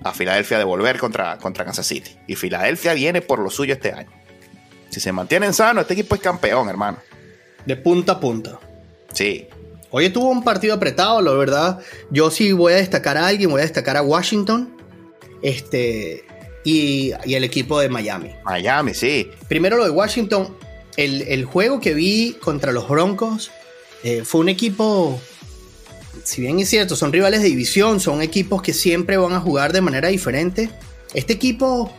a 0.03 0.13
Filadelfia 0.13 0.57
de 0.57 0.63
volver 0.63 0.97
contra, 0.97 1.37
contra 1.37 1.65
Kansas 1.65 1.85
City. 1.85 2.15
Y 2.27 2.35
Filadelfia 2.35 2.93
viene 2.93 3.21
por 3.21 3.39
lo 3.39 3.49
suyo 3.49 3.73
este 3.73 3.93
año. 3.93 4.09
Si 4.89 4.99
se 4.99 5.11
mantienen 5.11 5.53
sanos, 5.53 5.83
este 5.83 5.93
equipo 5.93 6.15
es 6.15 6.21
campeón, 6.21 6.69
hermano. 6.69 6.97
De 7.65 7.75
punta 7.75 8.13
a 8.13 8.19
punta. 8.19 8.59
Sí. 9.13 9.47
Hoy 9.89 10.09
tuvo 10.09 10.29
un 10.29 10.43
partido 10.43 10.73
apretado, 10.73 11.21
la 11.21 11.31
verdad. 11.31 11.79
Yo 12.09 12.31
sí 12.31 12.51
voy 12.51 12.73
a 12.73 12.77
destacar 12.77 13.17
a 13.17 13.27
alguien, 13.27 13.49
voy 13.49 13.59
a 13.59 13.63
destacar 13.63 13.97
a 13.97 14.01
Washington. 14.01 14.75
Este. 15.41 16.25
Y, 16.63 17.13
y 17.25 17.35
el 17.35 17.43
equipo 17.43 17.79
de 17.79 17.89
Miami. 17.89 18.31
Miami, 18.43 18.93
sí. 18.93 19.29
Primero 19.47 19.77
lo 19.77 19.85
de 19.85 19.91
Washington. 19.91 20.55
El, 20.97 21.21
el 21.23 21.45
juego 21.45 21.79
que 21.79 21.93
vi 21.93 22.37
contra 22.41 22.71
los 22.71 22.87
Broncos 22.89 23.51
eh, 24.03 24.23
fue 24.25 24.41
un 24.41 24.49
equipo. 24.49 25.19
Si 26.23 26.41
bien 26.41 26.59
es 26.59 26.69
cierto, 26.69 26.95
son 26.95 27.11
rivales 27.11 27.41
de 27.41 27.47
división, 27.47 27.99
son 27.99 28.21
equipos 28.21 28.61
que 28.61 28.73
siempre 28.73 29.17
van 29.17 29.33
a 29.33 29.39
jugar 29.39 29.73
de 29.73 29.81
manera 29.81 30.09
diferente. 30.09 30.69
Este 31.13 31.33
equipo 31.33 31.91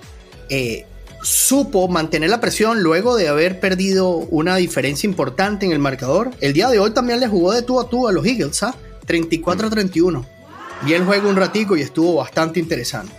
eh, 0.49 0.87
supo 1.23 1.89
mantener 1.89 2.31
la 2.31 2.41
presión 2.41 2.83
luego 2.83 3.17
de 3.17 3.29
haber 3.29 3.61
perdido 3.61 4.11
una 4.11 4.57
diferencia 4.57 5.09
importante 5.09 5.67
en 5.67 5.73
el 5.73 5.79
marcador. 5.79 6.31
El 6.41 6.53
día 6.53 6.69
de 6.69 6.79
hoy 6.79 6.91
también 6.91 7.21
le 7.21 7.29
jugó 7.29 7.53
de 7.53 7.63
tú 7.63 7.81
a 7.81 7.89
tú 7.89 8.09
a 8.09 8.13
los 8.13 8.27
Eagles, 8.27 8.63
¿ah? 8.63 8.75
34 9.07 9.67
a 9.67 9.71
31. 9.71 10.27
Y 10.87 10.93
el 10.95 11.05
juego 11.05 11.29
un 11.29 11.37
ratico 11.37 11.77
y 11.77 11.81
estuvo 11.81 12.17
bastante 12.17 12.59
interesante. 12.59 13.13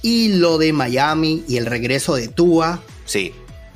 Y 0.00 0.34
lo 0.34 0.58
de 0.58 0.72
Miami 0.72 1.44
y 1.48 1.56
el 1.56 1.66
regreso 1.66 2.14
de 2.14 2.28
Tua. 2.28 2.80
Sí. 3.04 3.32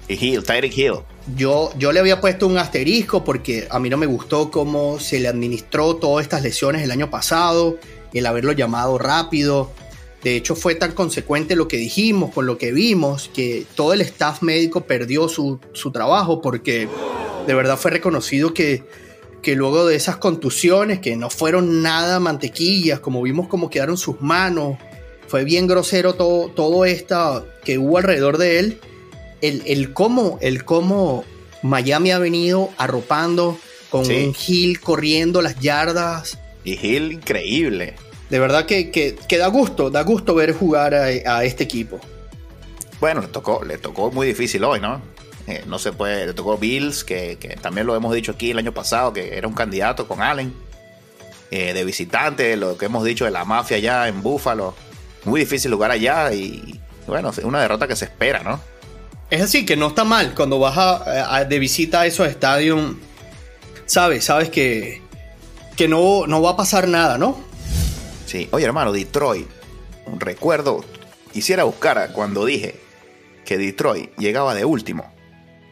Y 0.08 0.14
Hill, 0.14 0.44
Tyreek 0.44 0.76
Hill. 0.76 1.00
Yo, 1.36 1.70
yo 1.78 1.92
le 1.92 2.00
había 2.00 2.20
puesto 2.20 2.46
un 2.46 2.58
asterisco 2.58 3.22
porque 3.22 3.68
a 3.70 3.78
mí 3.78 3.88
no 3.88 3.96
me 3.96 4.06
gustó 4.06 4.50
cómo 4.50 4.98
se 4.98 5.20
le 5.20 5.28
administró 5.28 5.96
todas 5.96 6.24
estas 6.24 6.42
lesiones 6.42 6.82
el 6.82 6.90
año 6.90 7.10
pasado, 7.10 7.76
el 8.12 8.26
haberlo 8.26 8.52
llamado 8.52 8.98
rápido. 8.98 9.70
De 10.22 10.36
hecho, 10.36 10.54
fue 10.54 10.74
tan 10.74 10.92
consecuente 10.92 11.56
lo 11.56 11.68
que 11.68 11.76
dijimos 11.76 12.32
con 12.32 12.46
lo 12.46 12.58
que 12.58 12.72
vimos 12.72 13.30
que 13.32 13.66
todo 13.74 13.92
el 13.92 14.00
staff 14.00 14.42
médico 14.42 14.82
perdió 14.82 15.28
su, 15.28 15.60
su 15.72 15.90
trabajo 15.90 16.40
porque 16.40 16.88
de 17.46 17.54
verdad 17.54 17.76
fue 17.76 17.90
reconocido 17.90 18.54
que, 18.54 18.84
que 19.42 19.56
luego 19.56 19.86
de 19.86 19.96
esas 19.96 20.16
contusiones, 20.16 21.00
que 21.00 21.16
no 21.16 21.30
fueron 21.30 21.82
nada 21.82 22.20
mantequillas, 22.20 23.00
como 23.00 23.22
vimos 23.22 23.48
cómo 23.48 23.70
quedaron 23.70 23.96
sus 23.96 24.20
manos, 24.20 24.78
fue 25.26 25.44
bien 25.44 25.66
grosero 25.66 26.14
todo, 26.14 26.48
todo 26.48 26.84
esto 26.84 27.46
que 27.64 27.78
hubo 27.78 27.98
alrededor 27.98 28.38
de 28.38 28.58
él. 28.58 28.80
El, 29.42 29.62
el, 29.66 29.92
cómo, 29.92 30.38
el 30.40 30.64
cómo 30.64 31.24
Miami 31.62 32.10
ha 32.12 32.18
venido 32.18 32.70
arropando 32.78 33.58
con 33.90 34.06
Sí. 34.06 34.24
un 34.26 34.34
Hill 34.46 34.80
corriendo 34.80 35.42
las 35.42 35.60
yardas. 35.60 36.38
Y 36.64 36.74
Hill, 36.74 37.12
increíble. 37.12 37.94
De 38.30 38.38
verdad 38.38 38.64
que, 38.64 38.90
que- 38.90 39.16
que 39.28 39.36
da 39.36 39.48
gusto, 39.48 39.90
da 39.90 40.02
gusto 40.02 40.34
ver 40.34 40.54
jugar 40.54 40.94
a, 40.94 41.04
a 41.06 41.44
este 41.44 41.64
equipo. 41.64 42.00
Bueno, 43.00 43.20
le 43.20 43.28
tocó, 43.28 43.62
le 43.64 43.76
tocó 43.78 44.10
muy 44.10 44.26
difícil 44.26 44.64
hoy, 44.64 44.80
¿no? 44.80 45.02
Eh, 45.48 45.64
no 45.66 45.78
se 45.80 45.92
puede, 45.92 46.26
le 46.26 46.32
tocó 46.34 46.56
Bills, 46.56 47.02
que, 47.04 47.36
que 47.38 47.48
también 47.56 47.86
lo 47.86 47.96
hemos 47.96 48.14
dicho 48.14 48.32
aquí 48.32 48.52
el 48.52 48.58
año 48.58 48.72
pasado, 48.72 49.12
que 49.12 49.36
era 49.36 49.48
un 49.48 49.54
candidato 49.54 50.06
con 50.06 50.22
Allen, 50.22 50.54
eh, 51.50 51.74
de 51.74 51.84
visitante, 51.84 52.56
lo 52.56 52.78
que 52.78 52.86
hemos 52.86 53.04
dicho 53.04 53.24
de 53.24 53.32
la 53.32 53.44
mafia 53.44 53.76
allá 53.76 54.06
en 54.08 54.22
Buffalo. 54.22 54.74
Muy 55.24 55.40
difícil 55.40 55.70
lugar 55.72 55.90
allá 55.90 56.32
y, 56.32 56.80
bueno, 57.08 57.32
una 57.42 57.60
derrota 57.60 57.88
que 57.88 57.96
se 57.96 58.04
espera, 58.04 58.42
¿no? 58.44 58.60
Es 59.32 59.40
así, 59.40 59.64
que 59.64 59.76
no 59.76 59.86
está 59.88 60.04
mal 60.04 60.34
cuando 60.34 60.58
vas 60.58 60.76
a- 60.76 61.36
a- 61.36 61.44
de 61.46 61.58
visita 61.58 62.02
a 62.02 62.06
esos 62.06 62.28
estadios, 62.28 62.96
sabes, 63.86 64.26
sabes 64.26 64.50
que, 64.50 65.00
que 65.74 65.88
no, 65.88 66.26
no 66.26 66.42
va 66.42 66.50
a 66.50 66.56
pasar 66.58 66.86
nada, 66.86 67.16
¿no? 67.16 67.40
Sí, 68.26 68.46
oye 68.52 68.66
hermano, 68.66 68.92
Detroit, 68.92 69.48
un 70.04 70.20
recuerdo, 70.20 70.84
quisiera 71.32 71.64
buscar 71.64 72.12
cuando 72.12 72.44
dije 72.44 72.78
que 73.46 73.56
Detroit 73.56 74.14
llegaba 74.18 74.54
de 74.54 74.66
último. 74.66 75.10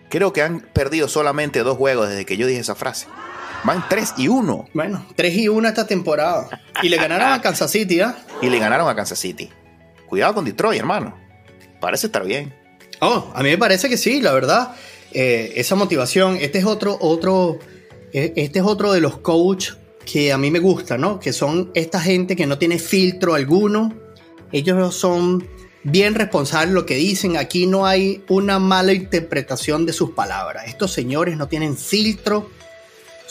Creo 0.08 0.32
que 0.32 0.40
han 0.40 0.60
perdido 0.60 1.06
solamente 1.06 1.62
dos 1.62 1.76
juegos 1.76 2.08
desde 2.08 2.24
que 2.24 2.38
yo 2.38 2.46
dije 2.46 2.60
esa 2.60 2.74
frase. 2.74 3.08
Van 3.62 3.84
3 3.90 4.14
y 4.16 4.28
1 4.28 4.68
Bueno, 4.72 5.04
3 5.16 5.34
y 5.36 5.48
1 5.48 5.68
esta 5.68 5.86
temporada. 5.86 6.48
Y 6.82 6.88
le 6.88 6.96
ganaron 6.96 7.30
a 7.30 7.42
Kansas 7.42 7.70
City, 7.70 8.00
¿ah? 8.00 8.16
y 8.40 8.48
le 8.48 8.58
ganaron 8.58 8.88
a 8.88 8.96
Kansas 8.96 9.18
City. 9.18 9.50
Cuidado 10.08 10.32
con 10.32 10.46
Detroit, 10.46 10.80
hermano. 10.80 11.14
Parece 11.78 12.06
estar 12.06 12.24
bien. 12.24 12.54
Oh, 13.00 13.30
a 13.34 13.42
mí 13.42 13.48
me 13.48 13.58
parece 13.58 13.88
que 13.88 13.96
sí, 13.96 14.20
la 14.20 14.32
verdad. 14.32 14.74
Eh, 15.12 15.54
esa 15.56 15.74
motivación, 15.74 16.36
este 16.40 16.58
es 16.58 16.64
otro, 16.64 16.96
otro, 17.00 17.58
eh, 18.12 18.32
este 18.36 18.60
es 18.60 18.64
otro 18.64 18.92
de 18.92 19.00
los 19.00 19.18
coach 19.18 19.70
que 20.04 20.32
a 20.32 20.38
mí 20.38 20.50
me 20.50 20.58
gusta, 20.58 20.98
¿no? 20.98 21.18
Que 21.18 21.32
son 21.32 21.70
esta 21.74 22.00
gente 22.00 22.36
que 22.36 22.46
no 22.46 22.58
tiene 22.58 22.78
filtro 22.78 23.34
alguno. 23.34 23.94
Ellos 24.52 24.94
son 24.94 25.46
bien 25.82 26.14
responsables 26.14 26.74
lo 26.74 26.84
que 26.84 26.96
dicen. 26.96 27.36
Aquí 27.36 27.66
no 27.66 27.86
hay 27.86 28.22
una 28.28 28.58
mala 28.58 28.92
interpretación 28.92 29.86
de 29.86 29.92
sus 29.92 30.10
palabras. 30.10 30.64
Estos 30.68 30.92
señores 30.92 31.36
no 31.36 31.48
tienen 31.48 31.76
filtro. 31.76 32.50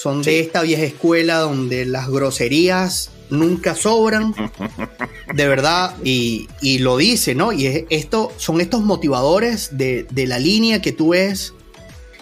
Son 0.02 0.22
de 0.22 0.40
esta 0.40 0.62
vieja 0.62 0.84
escuela 0.84 1.40
donde 1.40 1.86
las 1.86 2.08
groserías 2.10 3.10
nunca 3.30 3.76
sobran 3.76 4.34
de 5.36 5.48
verdad, 5.48 5.96
y, 6.04 6.48
y 6.62 6.80
lo 6.80 6.96
dice, 6.98 7.36
¿no? 7.36 7.52
Y 7.52 7.68
es- 7.68 7.84
esto 7.90 8.32
son 8.38 8.62
estos 8.62 8.82
motivadores 8.82 9.78
de, 9.78 10.08
de 10.10 10.26
la 10.26 10.40
línea 10.40 10.82
que 10.82 10.92
tú 10.94 11.10
ves. 11.10 11.54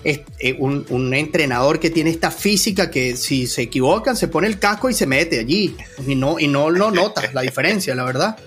Es, 0.04 0.22
eh, 0.40 0.56
un, 0.60 0.86
un 0.90 1.14
entrenador 1.14 1.80
que 1.80 1.90
tiene 1.90 2.10
esta 2.10 2.32
física 2.32 2.90
que 2.92 3.16
si 3.18 3.46
se 3.48 3.64
equivocan 3.64 4.16
se 4.16 4.28
pone 4.28 4.48
el 4.48 4.58
casco 4.60 4.90
y 4.90 4.94
se 4.94 5.06
mete 5.06 5.40
allí 5.40 5.76
y 6.08 6.16
no, 6.16 6.40
y 6.40 6.48
no 6.48 6.70
lo 6.70 6.92
notas 6.92 7.34
la 7.34 7.42
diferencia, 7.42 7.94
la 7.96 8.04
verdad. 8.06 8.38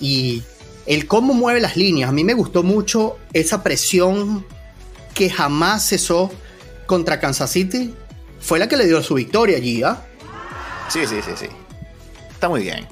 Y 0.00 0.42
el 0.86 1.06
cómo 1.06 1.32
mueve 1.34 1.60
las 1.60 1.76
líneas, 1.76 2.10
a 2.10 2.12
mí 2.12 2.22
me 2.24 2.34
gustó 2.34 2.62
mucho 2.62 3.16
esa 3.32 3.62
presión 3.62 4.44
que 5.14 5.30
jamás 5.30 5.88
cesó 5.88 6.30
contra 6.86 7.18
Kansas 7.20 7.50
City, 7.52 7.94
fue 8.40 8.58
la 8.58 8.68
que 8.68 8.76
le 8.76 8.86
dio 8.86 9.02
su 9.02 9.14
victoria 9.14 9.56
allí, 9.56 9.82
¿ah? 9.82 10.04
Sí, 10.88 11.06
sí, 11.06 11.20
sí, 11.24 11.32
sí. 11.36 11.46
Está 12.30 12.48
muy 12.48 12.62
bien. 12.62 12.86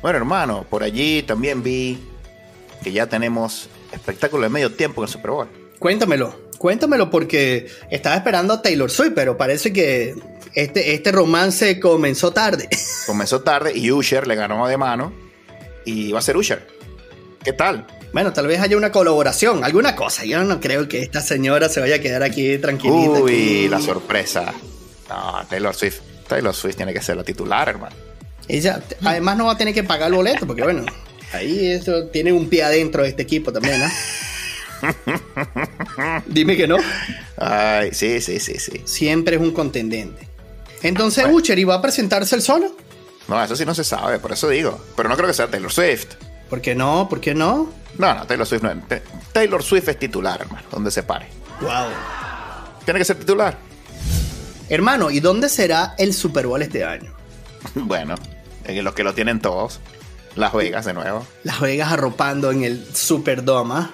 Bueno, 0.00 0.18
hermano, 0.18 0.66
por 0.68 0.82
allí 0.82 1.22
también 1.22 1.62
vi 1.62 1.98
que 2.82 2.92
ya 2.92 3.06
tenemos 3.06 3.68
espectáculo 3.92 4.44
de 4.44 4.48
medio 4.50 4.72
tiempo 4.72 5.02
en 5.02 5.08
el 5.08 5.12
Super 5.12 5.30
Bowl. 5.30 5.48
Cuéntamelo, 5.78 6.48
cuéntamelo 6.58 7.10
porque 7.10 7.68
estaba 7.90 8.16
esperando 8.16 8.54
a 8.54 8.62
Taylor 8.62 8.90
Swift, 8.90 9.12
pero 9.14 9.36
parece 9.36 9.72
que 9.72 10.14
este, 10.54 10.94
este 10.94 11.12
romance 11.12 11.80
comenzó 11.80 12.32
tarde. 12.32 12.68
Comenzó 13.06 13.42
tarde 13.42 13.76
y 13.76 13.90
Usher 13.90 14.26
le 14.26 14.34
ganó 14.34 14.66
de 14.66 14.76
mano 14.78 15.12
y 15.84 16.12
va 16.12 16.20
a 16.20 16.22
ser 16.22 16.36
Usher. 16.36 16.66
¿Qué 17.42 17.52
tal? 17.52 17.86
Bueno, 18.14 18.32
tal 18.32 18.46
vez 18.46 18.60
haya 18.60 18.76
una 18.76 18.92
colaboración, 18.92 19.64
alguna 19.64 19.96
cosa. 19.96 20.24
Yo 20.24 20.44
no 20.44 20.60
creo 20.60 20.86
que 20.88 21.02
esta 21.02 21.20
señora 21.20 21.68
se 21.68 21.80
vaya 21.80 21.96
a 21.96 21.98
quedar 21.98 22.22
aquí 22.22 22.58
tranquilita. 22.58 23.10
Uy, 23.20 23.32
aquí. 23.32 23.68
la 23.68 23.80
sorpresa. 23.80 24.54
No, 25.08 25.44
Taylor 25.50 25.74
Swift. 25.74 25.98
Taylor 26.28 26.54
Swift 26.54 26.76
tiene 26.76 26.94
que 26.94 27.02
ser 27.02 27.16
la 27.16 27.24
titular, 27.24 27.68
hermano. 27.68 27.96
Ella 28.46 28.80
además 29.02 29.36
no 29.36 29.46
va 29.46 29.54
a 29.54 29.56
tener 29.58 29.74
que 29.74 29.82
pagar 29.82 30.10
el 30.10 30.14
boleto 30.14 30.46
porque 30.46 30.62
bueno, 30.62 30.86
ahí 31.32 31.66
esto 31.66 32.06
tiene 32.06 32.32
un 32.32 32.48
pie 32.48 32.62
adentro 32.62 33.02
de 33.02 33.08
este 33.08 33.22
equipo 33.22 33.52
también, 33.52 33.80
¿no? 33.80 33.88
Dime 36.26 36.56
que 36.56 36.68
no. 36.68 36.76
Ay, 37.36 37.90
sí, 37.94 38.20
sí, 38.20 38.38
sí, 38.38 38.60
sí. 38.60 38.80
Siempre 38.84 39.34
es 39.34 39.42
un 39.42 39.50
contendente. 39.50 40.28
Entonces, 40.84 41.24
Bueno. 41.24 41.38
Ucher, 41.38 41.58
¿y 41.58 41.64
va 41.64 41.74
a 41.74 41.82
presentarse 41.82 42.36
el 42.36 42.42
solo? 42.42 42.76
No, 43.26 43.42
eso 43.42 43.56
sí 43.56 43.64
no 43.64 43.74
se 43.74 43.82
sabe, 43.82 44.20
por 44.20 44.30
eso 44.30 44.48
digo. 44.48 44.78
Pero 44.96 45.08
no 45.08 45.16
creo 45.16 45.26
que 45.26 45.34
sea 45.34 45.48
Taylor 45.48 45.72
Swift. 45.72 46.14
¿Por 46.48 46.60
qué 46.60 46.74
no? 46.74 47.08
¿Por 47.08 47.20
qué 47.20 47.34
no? 47.34 47.70
No, 47.98 48.14
no, 48.14 48.26
Taylor 48.26 48.46
Swift 48.46 48.62
no 48.62 48.70
es. 48.70 48.88
Ta- 48.88 49.00
Taylor 49.32 49.62
Swift 49.62 49.88
es 49.88 49.98
titular, 49.98 50.40
hermano, 50.40 50.66
donde 50.70 50.90
se 50.90 51.02
pare. 51.02 51.28
Wow. 51.60 51.70
Tiene 52.84 52.98
que 52.98 53.04
ser 53.04 53.18
titular. 53.18 53.56
Hermano, 54.68 55.10
¿y 55.10 55.20
dónde 55.20 55.48
será 55.48 55.94
el 55.98 56.12
Super 56.14 56.46
Bowl 56.46 56.60
este 56.62 56.84
año? 56.84 57.12
Bueno, 57.74 58.14
en 58.64 58.84
los 58.84 58.94
que 58.94 59.04
lo 59.04 59.14
tienen 59.14 59.40
todos. 59.40 59.80
Las 60.36 60.52
Vegas 60.52 60.84
de 60.84 60.92
nuevo. 60.94 61.26
Las 61.44 61.60
Vegas 61.60 61.92
arropando 61.92 62.50
en 62.50 62.64
el 62.64 62.84
Superdome. 62.94 63.74
¿ah? 63.76 63.90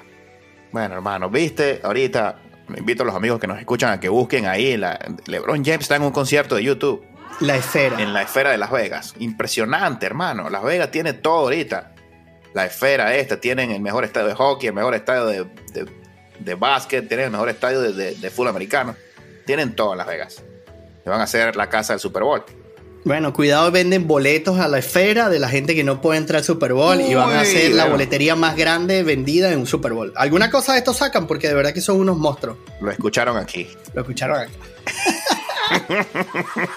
Bueno, 0.73 0.95
hermano, 0.95 1.29
viste, 1.31 1.81
ahorita 1.85 2.37
invito 2.77 3.03
a 3.03 3.07
los 3.07 3.15
amigos 3.15 3.39
que 3.41 3.47
nos 3.47 3.59
escuchan 3.59 3.91
a 3.93 4.01
que 4.01 4.09
busquen 4.09 4.47
ahí. 4.47 4.77
La, 4.77 4.99
LeBron 5.27 5.65
James 5.65 5.83
está 5.83 5.97
en 5.97 6.03
un 6.03 6.11
concierto 6.13 6.55
de 6.57 6.65
YouTube. 6.65 7.05
La 7.41 7.57
esfera. 7.57 8.01
En 8.03 8.13
la 8.13 8.23
esfera 8.23 8.51
de 8.51 8.59
Las 8.59 8.71
Vegas. 8.71 9.15
Impresionante, 9.19 10.07
hermano. 10.07 10.49
Las 10.51 10.63
Vegas 10.65 10.91
tiene 10.91 11.13
todo 11.13 11.41
ahorita. 11.41 11.93
La 12.53 12.67
esfera 12.67 13.15
esta, 13.15 13.41
tienen 13.41 13.71
el 13.71 13.81
mejor 13.81 14.05
estadio 14.05 14.29
de 14.29 14.35
hockey, 14.35 14.69
el 14.69 14.75
mejor 14.75 14.95
estadio 14.95 15.27
de, 15.27 15.47
de, 16.39 16.55
básquet, 16.55 17.07
tienen 17.07 17.27
el 17.27 17.33
mejor 17.33 17.49
estadio 17.49 17.81
de, 17.81 18.15
de, 18.15 18.31
fútbol 18.31 18.49
americano. 18.49 18.97
Tienen 19.47 19.75
todo 19.75 19.93
en 19.93 19.99
Las 19.99 20.07
Vegas. 20.07 20.43
Le 21.05 21.11
van 21.11 21.21
a 21.21 21.25
hacer 21.25 21.57
la 21.57 21.69
casa 21.69 21.93
del 21.93 22.01
Super 22.01 22.23
Bowl. 22.23 22.43
Bueno, 23.03 23.33
cuidado, 23.33 23.71
venden 23.71 24.07
boletos 24.07 24.59
a 24.59 24.69
la 24.69 24.79
esfera 24.79 25.31
de 25.31 25.39
la 25.39 25.49
gente 25.49 25.75
que 25.75 25.85
no 25.85 26.03
puede 26.03 26.19
entrar 26.19 26.39
al 26.39 26.45
Super 26.45 26.75
Bowl 26.75 27.01
y 27.01 27.15
van 27.15 27.31
a 27.31 27.41
hacer 27.41 27.73
la 27.73 27.87
boletería 27.87 28.37
más 28.37 28.57
grande 28.57 29.03
vendida 29.03 29.51
en 29.51 29.61
un 29.61 29.67
Super 29.67 29.95
Bowl. 29.95 30.13
¿Alguna 30.17 30.51
cosa 30.51 30.75
de 30.75 30.81
esto 30.81 30.93
sacan? 30.93 31.27
Porque 31.27 31.49
de 31.49 31.55
verdad 31.55 31.73
que 31.73 31.81
son 31.81 31.99
unos 31.99 32.19
monstruos. 32.19 32.59
Lo 32.81 32.91
escucharon 32.91 33.39
aquí. 33.39 33.69
Lo 33.95 34.03
escucharon 34.03 34.41
aquí. 34.41 34.53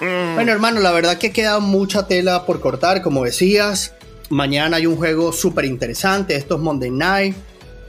bueno, 0.34 0.50
hermano, 0.50 0.80
la 0.80 0.92
verdad 0.92 1.18
que 1.18 1.30
queda 1.30 1.58
mucha 1.60 2.06
tela 2.06 2.46
por 2.46 2.60
cortar, 2.60 3.02
como 3.02 3.24
decías. 3.24 3.92
Mañana 4.30 4.78
hay 4.78 4.86
un 4.86 4.96
juego 4.96 5.32
súper 5.32 5.64
interesante. 5.64 6.36
Estos 6.36 6.60
Monday 6.60 6.90
Night. 6.90 7.36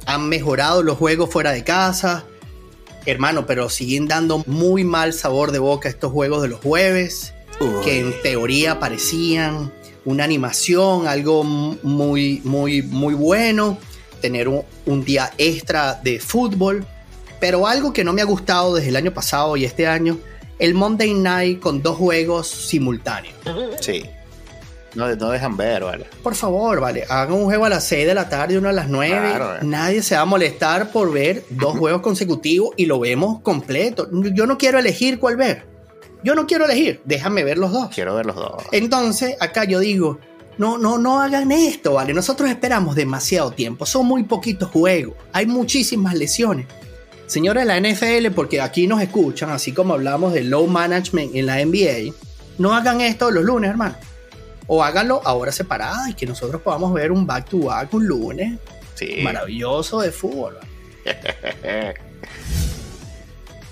Han 0.06 0.30
mejorado 0.30 0.84
los 0.84 0.98
juegos 0.98 1.32
fuera 1.32 1.52
de 1.52 1.64
casa. 1.64 2.26
Hermano, 3.06 3.46
pero 3.46 3.70
siguen 3.70 4.08
dando 4.08 4.44
muy 4.46 4.84
mal 4.84 5.14
sabor 5.14 5.52
de 5.52 5.60
boca 5.60 5.90
estos 5.90 6.12
juegos 6.12 6.42
de 6.42 6.48
los 6.48 6.60
jueves 6.60 7.36
que 7.84 8.00
en 8.00 8.22
teoría 8.22 8.80
parecían 8.80 9.72
una 10.04 10.24
animación, 10.24 11.08
algo 11.08 11.44
muy, 11.44 12.42
muy, 12.44 12.82
muy 12.82 13.14
bueno, 13.14 13.78
tener 14.22 14.48
un, 14.48 15.06
día 15.06 15.32
extra 15.38 16.00
de 16.04 16.20
fútbol, 16.20 16.86
pero 17.40 17.68
algo 17.68 17.94
que 17.94 18.04
no 18.04 18.14
me 18.14 18.22
ha 18.22 18.26
gustado 18.26 18.76
desde 18.76 18.90
el 18.90 18.96
año 18.96 19.14
pasado 19.14 19.58
y 19.58 19.66
este 19.66 19.88
año, 19.88 20.20
el 20.60 20.74
Monday 20.74 21.14
Night 21.14 21.60
con 21.60 21.82
dos 21.82 21.98
juegos 21.98 22.48
simultáneos. 22.48 23.36
Sí. 23.82 24.06
No, 24.96 25.14
no 25.16 25.30
dejan 25.30 25.58
ver, 25.58 25.84
¿vale? 25.84 26.06
Por 26.24 26.36
favor, 26.36 26.80
¿vale? 26.80 27.06
Hagan 27.10 27.34
un 27.34 27.46
juego 27.46 27.66
a 27.66 27.70
las 27.70 27.84
6 27.86 28.08
de 28.08 28.14
la 28.14 28.30
tarde 28.30 28.58
uno 28.58 28.70
a 28.70 28.74
las 28.74 28.88
9. 28.88 29.30
Eh. 29.30 29.60
Nadie 29.64 30.02
se 30.02 30.16
va 30.16 30.22
a 30.22 30.26
molestar 30.26 30.92
por 30.92 31.12
ver 31.12 31.44
dos 31.50 31.78
juegos 31.78 32.02
consecutivos 32.02 32.70
y 32.78 32.86
lo 32.86 33.00
vemos 33.00 33.42
completo. 33.42 34.08
Yo 34.12 34.48
no 34.48 34.58
quiero 34.58 34.80
elegir 34.80 35.20
cuál 35.20 35.36
ver. 35.36 35.64
Yo 36.24 36.34
no 36.34 36.48
quiero 36.48 36.66
elegir, 36.66 37.02
déjame 37.06 37.44
ver 37.44 37.58
los 37.58 37.72
dos. 37.72 37.90
Quiero 37.94 38.16
ver 38.16 38.26
los 38.26 38.36
dos. 38.36 38.64
Entonces, 38.72 39.36
acá 39.40 39.66
yo 39.66 39.80
digo, 39.80 40.18
no, 40.58 40.78
no, 40.78 40.98
no 40.98 41.22
hagan 41.22 41.52
esto, 41.52 41.94
¿vale? 41.94 42.14
Nosotros 42.14 42.50
esperamos 42.50 42.96
demasiado 42.96 43.52
tiempo, 43.52 43.86
son 43.86 44.08
muy 44.08 44.24
poquitos 44.24 44.70
juegos, 44.72 45.16
hay 45.34 45.46
muchísimas 45.46 46.16
lesiones. 46.16 46.66
Señores 47.28 47.66
de 47.66 47.68
la 47.68 47.80
NFL, 47.80 48.34
porque 48.34 48.62
aquí 48.62 48.88
nos 48.88 49.02
escuchan, 49.02 49.50
así 49.50 49.72
como 49.72 49.94
hablamos 49.94 50.34
de 50.34 50.44
low 50.44 50.68
management 50.68 51.36
en 51.36 51.46
la 51.48 51.64
NBA, 51.64 52.14
no 52.58 52.74
hagan 52.74 53.02
esto 53.02 53.32
los 53.32 53.44
lunes, 53.44 53.70
hermano. 53.70 53.96
O 54.68 54.84
háganlo 54.84 55.22
ahora 55.24 55.52
separado 55.52 56.08
y 56.10 56.14
que 56.14 56.26
nosotros 56.26 56.62
podamos 56.62 56.94
ver 56.94 57.12
un 57.12 57.26
back 57.28 57.50
to 57.50 57.60
back 57.60 57.94
un 57.94 58.08
lunes. 58.08 58.60
Sí. 58.96 59.22
Maravilloso 59.22 60.02
de 60.02 60.12
fútbol. 60.12 60.58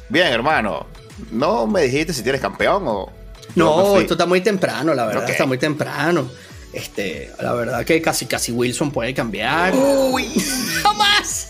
Bien, 0.10 0.28
hermano. 0.28 0.86
No 1.32 1.68
me 1.68 1.84
dijiste 1.84 2.14
si 2.14 2.24
tienes 2.24 2.42
campeón 2.42 2.84
o. 2.88 3.12
No, 3.56 4.00
esto 4.00 4.14
está 4.14 4.26
muy 4.26 4.42
temprano, 4.42 4.94
la 4.94 5.06
verdad, 5.06 5.30
está 5.30 5.46
muy 5.46 5.58
temprano. 5.58 6.30
Este, 6.72 7.32
la 7.40 7.54
verdad 7.54 7.86
que 7.86 8.02
casi 8.02 8.26
casi 8.26 8.52
Wilson 8.52 8.92
puede 8.92 9.14
cambiar. 9.14 9.76
Uy, 9.76 10.28
jamás. 10.84 11.50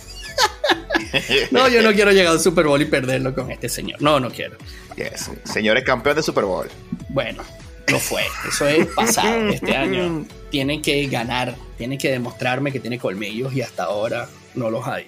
no, 1.52 1.70
yo 1.70 1.82
no 1.82 1.94
quiero 1.94 2.12
llegar 2.12 2.34
al 2.34 2.42
Super 2.42 2.66
Bowl 2.66 2.82
y 2.82 2.86
perderlo 2.86 3.34
con 3.34 3.50
este 3.52 3.70
señor. 3.70 4.02
No, 4.02 4.20
no 4.20 4.30
quiero. 4.30 4.58
Yes. 4.98 5.32
Señor 5.46 5.78
es 5.78 5.86
campeón 5.86 6.18
de 6.18 6.24
Super 6.24 6.44
Bowl. 6.44 6.70
Bueno, 7.08 7.42
no 7.94 8.00
fue. 8.00 8.24
Eso 8.48 8.68
es 8.68 8.88
pasado. 8.88 9.50
Este 9.50 9.76
año 9.76 10.26
tiene 10.50 10.82
que 10.82 11.06
ganar, 11.08 11.56
tiene 11.78 11.98
que 11.98 12.12
demostrarme 12.12 12.72
que 12.72 12.80
tiene 12.80 13.00
colmillos 13.00 13.54
y 13.54 13.62
hasta 13.62 13.84
ahora 13.84 14.28
no 14.56 14.70
los 14.70 14.86
hay. 14.88 15.08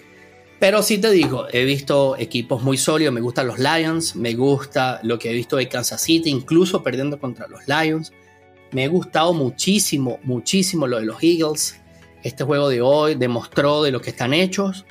Pero 0.60 0.82
sí 0.82 0.98
te 0.98 1.12
digo, 1.12 1.48
he 1.52 1.66
visto 1.66 2.16
equipos 2.18 2.64
muy 2.64 2.78
sólidos, 2.78 3.14
me 3.14 3.22
gustan 3.22 3.48
los 3.48 3.60
Lions, 3.60 4.16
me 4.16 4.34
gusta 4.34 5.00
lo 5.04 5.20
que 5.20 5.30
he 5.30 5.34
visto 5.34 5.58
de 5.58 5.68
Kansas 5.68 6.02
City, 6.02 6.30
incluso 6.30 6.82
perdiendo 6.82 7.20
contra 7.20 7.48
los 7.48 7.62
Lions. 7.68 8.14
Me 8.72 8.86
ha 8.86 8.88
gustado 8.88 9.34
muchísimo, 9.34 10.20
muchísimo 10.24 10.88
lo 10.88 11.00
de 11.00 11.06
los 11.06 11.22
Eagles. 11.22 11.80
Este 12.24 12.44
juego 12.44 12.70
de 12.70 12.82
hoy 12.82 13.16
demostró 13.16 13.84
de 13.84 13.92
lo 13.92 14.02
que 14.02 14.12
están 14.12 14.34
hechos. 14.34 14.86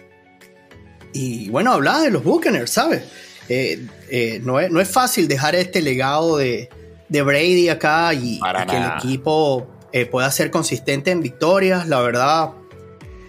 Y 1.13 1.49
bueno, 1.49 1.73
hablaba 1.73 2.03
de 2.03 2.11
los 2.11 2.23
Buccaneers, 2.23 2.71
¿sabes? 2.71 3.05
Eh, 3.49 3.87
eh, 4.11 4.41
no, 4.43 4.61
es, 4.61 4.71
no, 4.71 4.81
es, 4.81 4.89
fácil 4.89 5.29
dejar 5.29 5.55
este 5.55 5.83
legado 5.83 6.39
de, 6.39 6.69
de 7.09 7.23
Brady 7.23 7.69
acá 7.69 8.13
y, 8.15 8.41
que 8.69 8.77
el 8.77 8.85
equipo 8.97 9.67
eh, 9.93 10.07
pueda 10.07 10.31
ser 10.31 10.51
consistente 10.51 11.11
en 11.11 11.21
victorias. 11.21 11.87
La 11.89 12.01
verdad, 12.01 12.51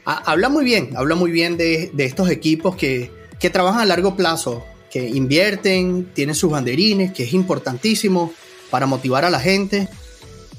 habla 0.05 0.49
muy 0.49 0.65
bien, 0.65 0.91
habla 0.95 1.15
muy 1.15 1.31
bien 1.31 1.57
de, 1.57 1.91
estos 1.97 2.29
equipos 2.29 2.75
que, 2.75 3.11
trabajan 3.51 3.81
a 3.81 3.85
largo 3.85 4.15
plazo, 4.15 4.65
que 4.89 5.07
invierten, 5.07 6.11
tienen 6.15 6.33
sus 6.33 6.49
banderines, 6.49 7.13
que 7.13 7.23
es 7.25 7.33
importantísimo 7.33 8.33
para 8.71 8.88
motivar 8.88 9.23
a 9.23 9.29
la 9.29 9.39
gente, 9.39 9.88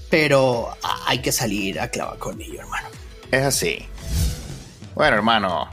pero 0.09 0.68
hay 1.07 1.18
que 1.18 1.33
salir 1.33 1.81
a 1.81 1.88
clavar 1.88 2.16
con 2.18 2.40
ellos, 2.40 2.61
hermano. 2.61 2.88
Es 3.33 3.42
así. 3.42 3.79
Bueno, 4.94 5.16
hermano, 5.16 5.68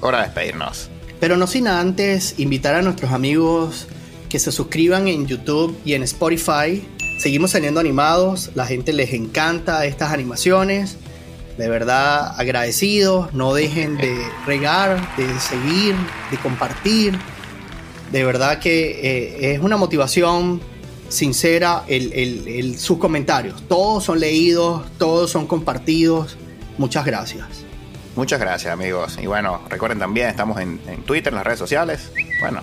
hora 0.00 0.18
de 0.18 0.24
despedirnos. 0.24 0.90
Pero 1.20 1.36
no 1.36 1.46
sin 1.46 1.68
antes 1.68 2.34
invitar 2.38 2.74
a 2.74 2.82
nuestros 2.82 3.12
amigos 3.12 3.86
que 4.30 4.38
se 4.38 4.52
suscriban 4.52 5.08
en 5.08 5.26
YouTube 5.26 5.76
y 5.84 5.92
en 5.92 6.02
Spotify. 6.04 6.82
Seguimos 7.18 7.50
saliendo 7.50 7.80
animados, 7.80 8.50
la 8.54 8.64
gente 8.64 8.94
les 8.94 9.12
encanta 9.12 9.84
estas 9.84 10.12
animaciones 10.12 10.96
de 11.60 11.68
verdad 11.68 12.34
agradecidos, 12.40 13.34
no 13.34 13.52
dejen 13.52 13.98
de 13.98 14.16
regar, 14.46 15.14
de 15.18 15.38
seguir, 15.38 15.94
de 16.30 16.38
compartir. 16.38 17.18
De 18.10 18.24
verdad 18.24 18.58
que 18.58 18.90
eh, 19.02 19.52
es 19.52 19.60
una 19.60 19.76
motivación 19.76 20.62
sincera 21.10 21.84
el, 21.86 22.78
sus 22.78 22.96
comentarios. 22.96 23.62
Todos 23.68 24.04
son 24.04 24.20
leídos, 24.20 24.82
todos 24.96 25.30
son 25.30 25.46
compartidos. 25.46 26.38
Muchas 26.78 27.04
gracias. 27.04 27.46
Muchas 28.16 28.40
gracias 28.40 28.72
amigos. 28.72 29.18
Y 29.22 29.26
bueno, 29.26 29.60
recuerden 29.68 29.98
también, 29.98 30.28
estamos 30.28 30.58
en, 30.60 30.78
Twitter, 31.04 31.30
en 31.30 31.36
las 31.36 31.44
redes 31.44 31.58
sociales. 31.58 32.10
Bueno, 32.40 32.62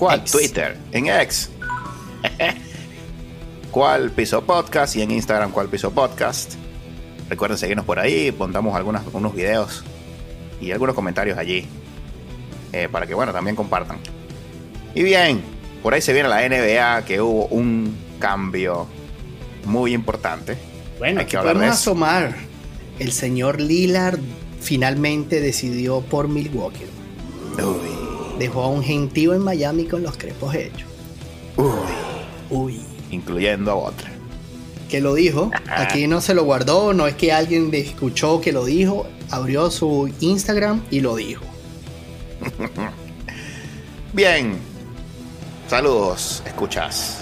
¿cuál? 0.00 0.24
Twitter, 0.24 0.78
en 0.92 1.08
X. 1.08 1.50
¿Cuál 3.70 4.10
Piso 4.10 4.42
Podcast? 4.42 4.96
Y 4.96 5.02
en 5.02 5.10
Instagram, 5.10 5.52
¿cuál 5.52 5.68
Piso 5.68 5.90
Podcast? 5.90 6.54
Recuerden 7.28 7.58
seguirnos 7.58 7.84
por 7.84 7.98
ahí, 7.98 8.32
pondamos 8.32 8.74
algunos 8.74 9.02
unos 9.12 9.34
videos 9.34 9.84
y 10.58 10.72
algunos 10.72 10.94
comentarios 10.94 11.36
allí. 11.36 11.68
Eh, 12.72 12.88
para 12.90 13.06
que, 13.06 13.14
bueno, 13.14 13.32
también 13.32 13.54
compartan. 13.54 13.98
Y 14.94 15.02
bien, 15.02 15.42
por 15.82 15.92
ahí 15.92 16.00
se 16.00 16.14
viene 16.14 16.30
la 16.30 16.48
NBA, 16.48 17.04
que 17.04 17.20
hubo 17.20 17.46
un 17.46 17.94
cambio 18.18 18.86
muy 19.66 19.92
importante. 19.92 20.56
Bueno, 20.98 21.20
aquí 21.20 21.36
podemos 21.36 21.62
asomar. 21.64 22.34
El 22.98 23.12
señor 23.12 23.60
Lillard 23.60 24.18
finalmente 24.60 25.40
decidió 25.40 26.00
por 26.00 26.28
Milwaukee. 26.28 26.86
Dejó 28.40 28.64
a 28.64 28.68
un 28.68 28.82
gentío 28.82 29.34
en 29.34 29.42
Miami 29.42 29.84
con 29.84 30.02
los 30.02 30.16
crepos 30.16 30.52
hechos. 30.54 30.88
Uy. 31.56 31.68
Uy. 32.50 32.80
Incluyendo 33.12 33.70
a 33.70 33.74
Butler 33.74 34.20
que 34.90 35.00
lo 35.00 35.14
dijo. 35.14 35.50
Aquí 35.68 36.06
no 36.06 36.20
se 36.20 36.34
lo 36.34 36.44
guardó, 36.44 36.92
no 36.92 37.06
es 37.06 37.14
que 37.14 37.32
alguien 37.32 37.70
escuchó 37.72 38.40
que 38.40 38.52
lo 38.52 38.64
dijo, 38.64 39.06
abrió 39.30 39.70
su 39.70 40.12
Instagram 40.20 40.82
y 40.90 41.00
lo 41.00 41.14
dijo. 41.14 41.44
Bien. 44.12 44.58
Saludos, 45.68 46.42
escuchas. 46.44 47.18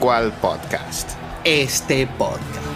¿Cuál 0.00 0.32
podcast? 0.32 1.10
Este 1.44 2.06
podcast. 2.06 2.66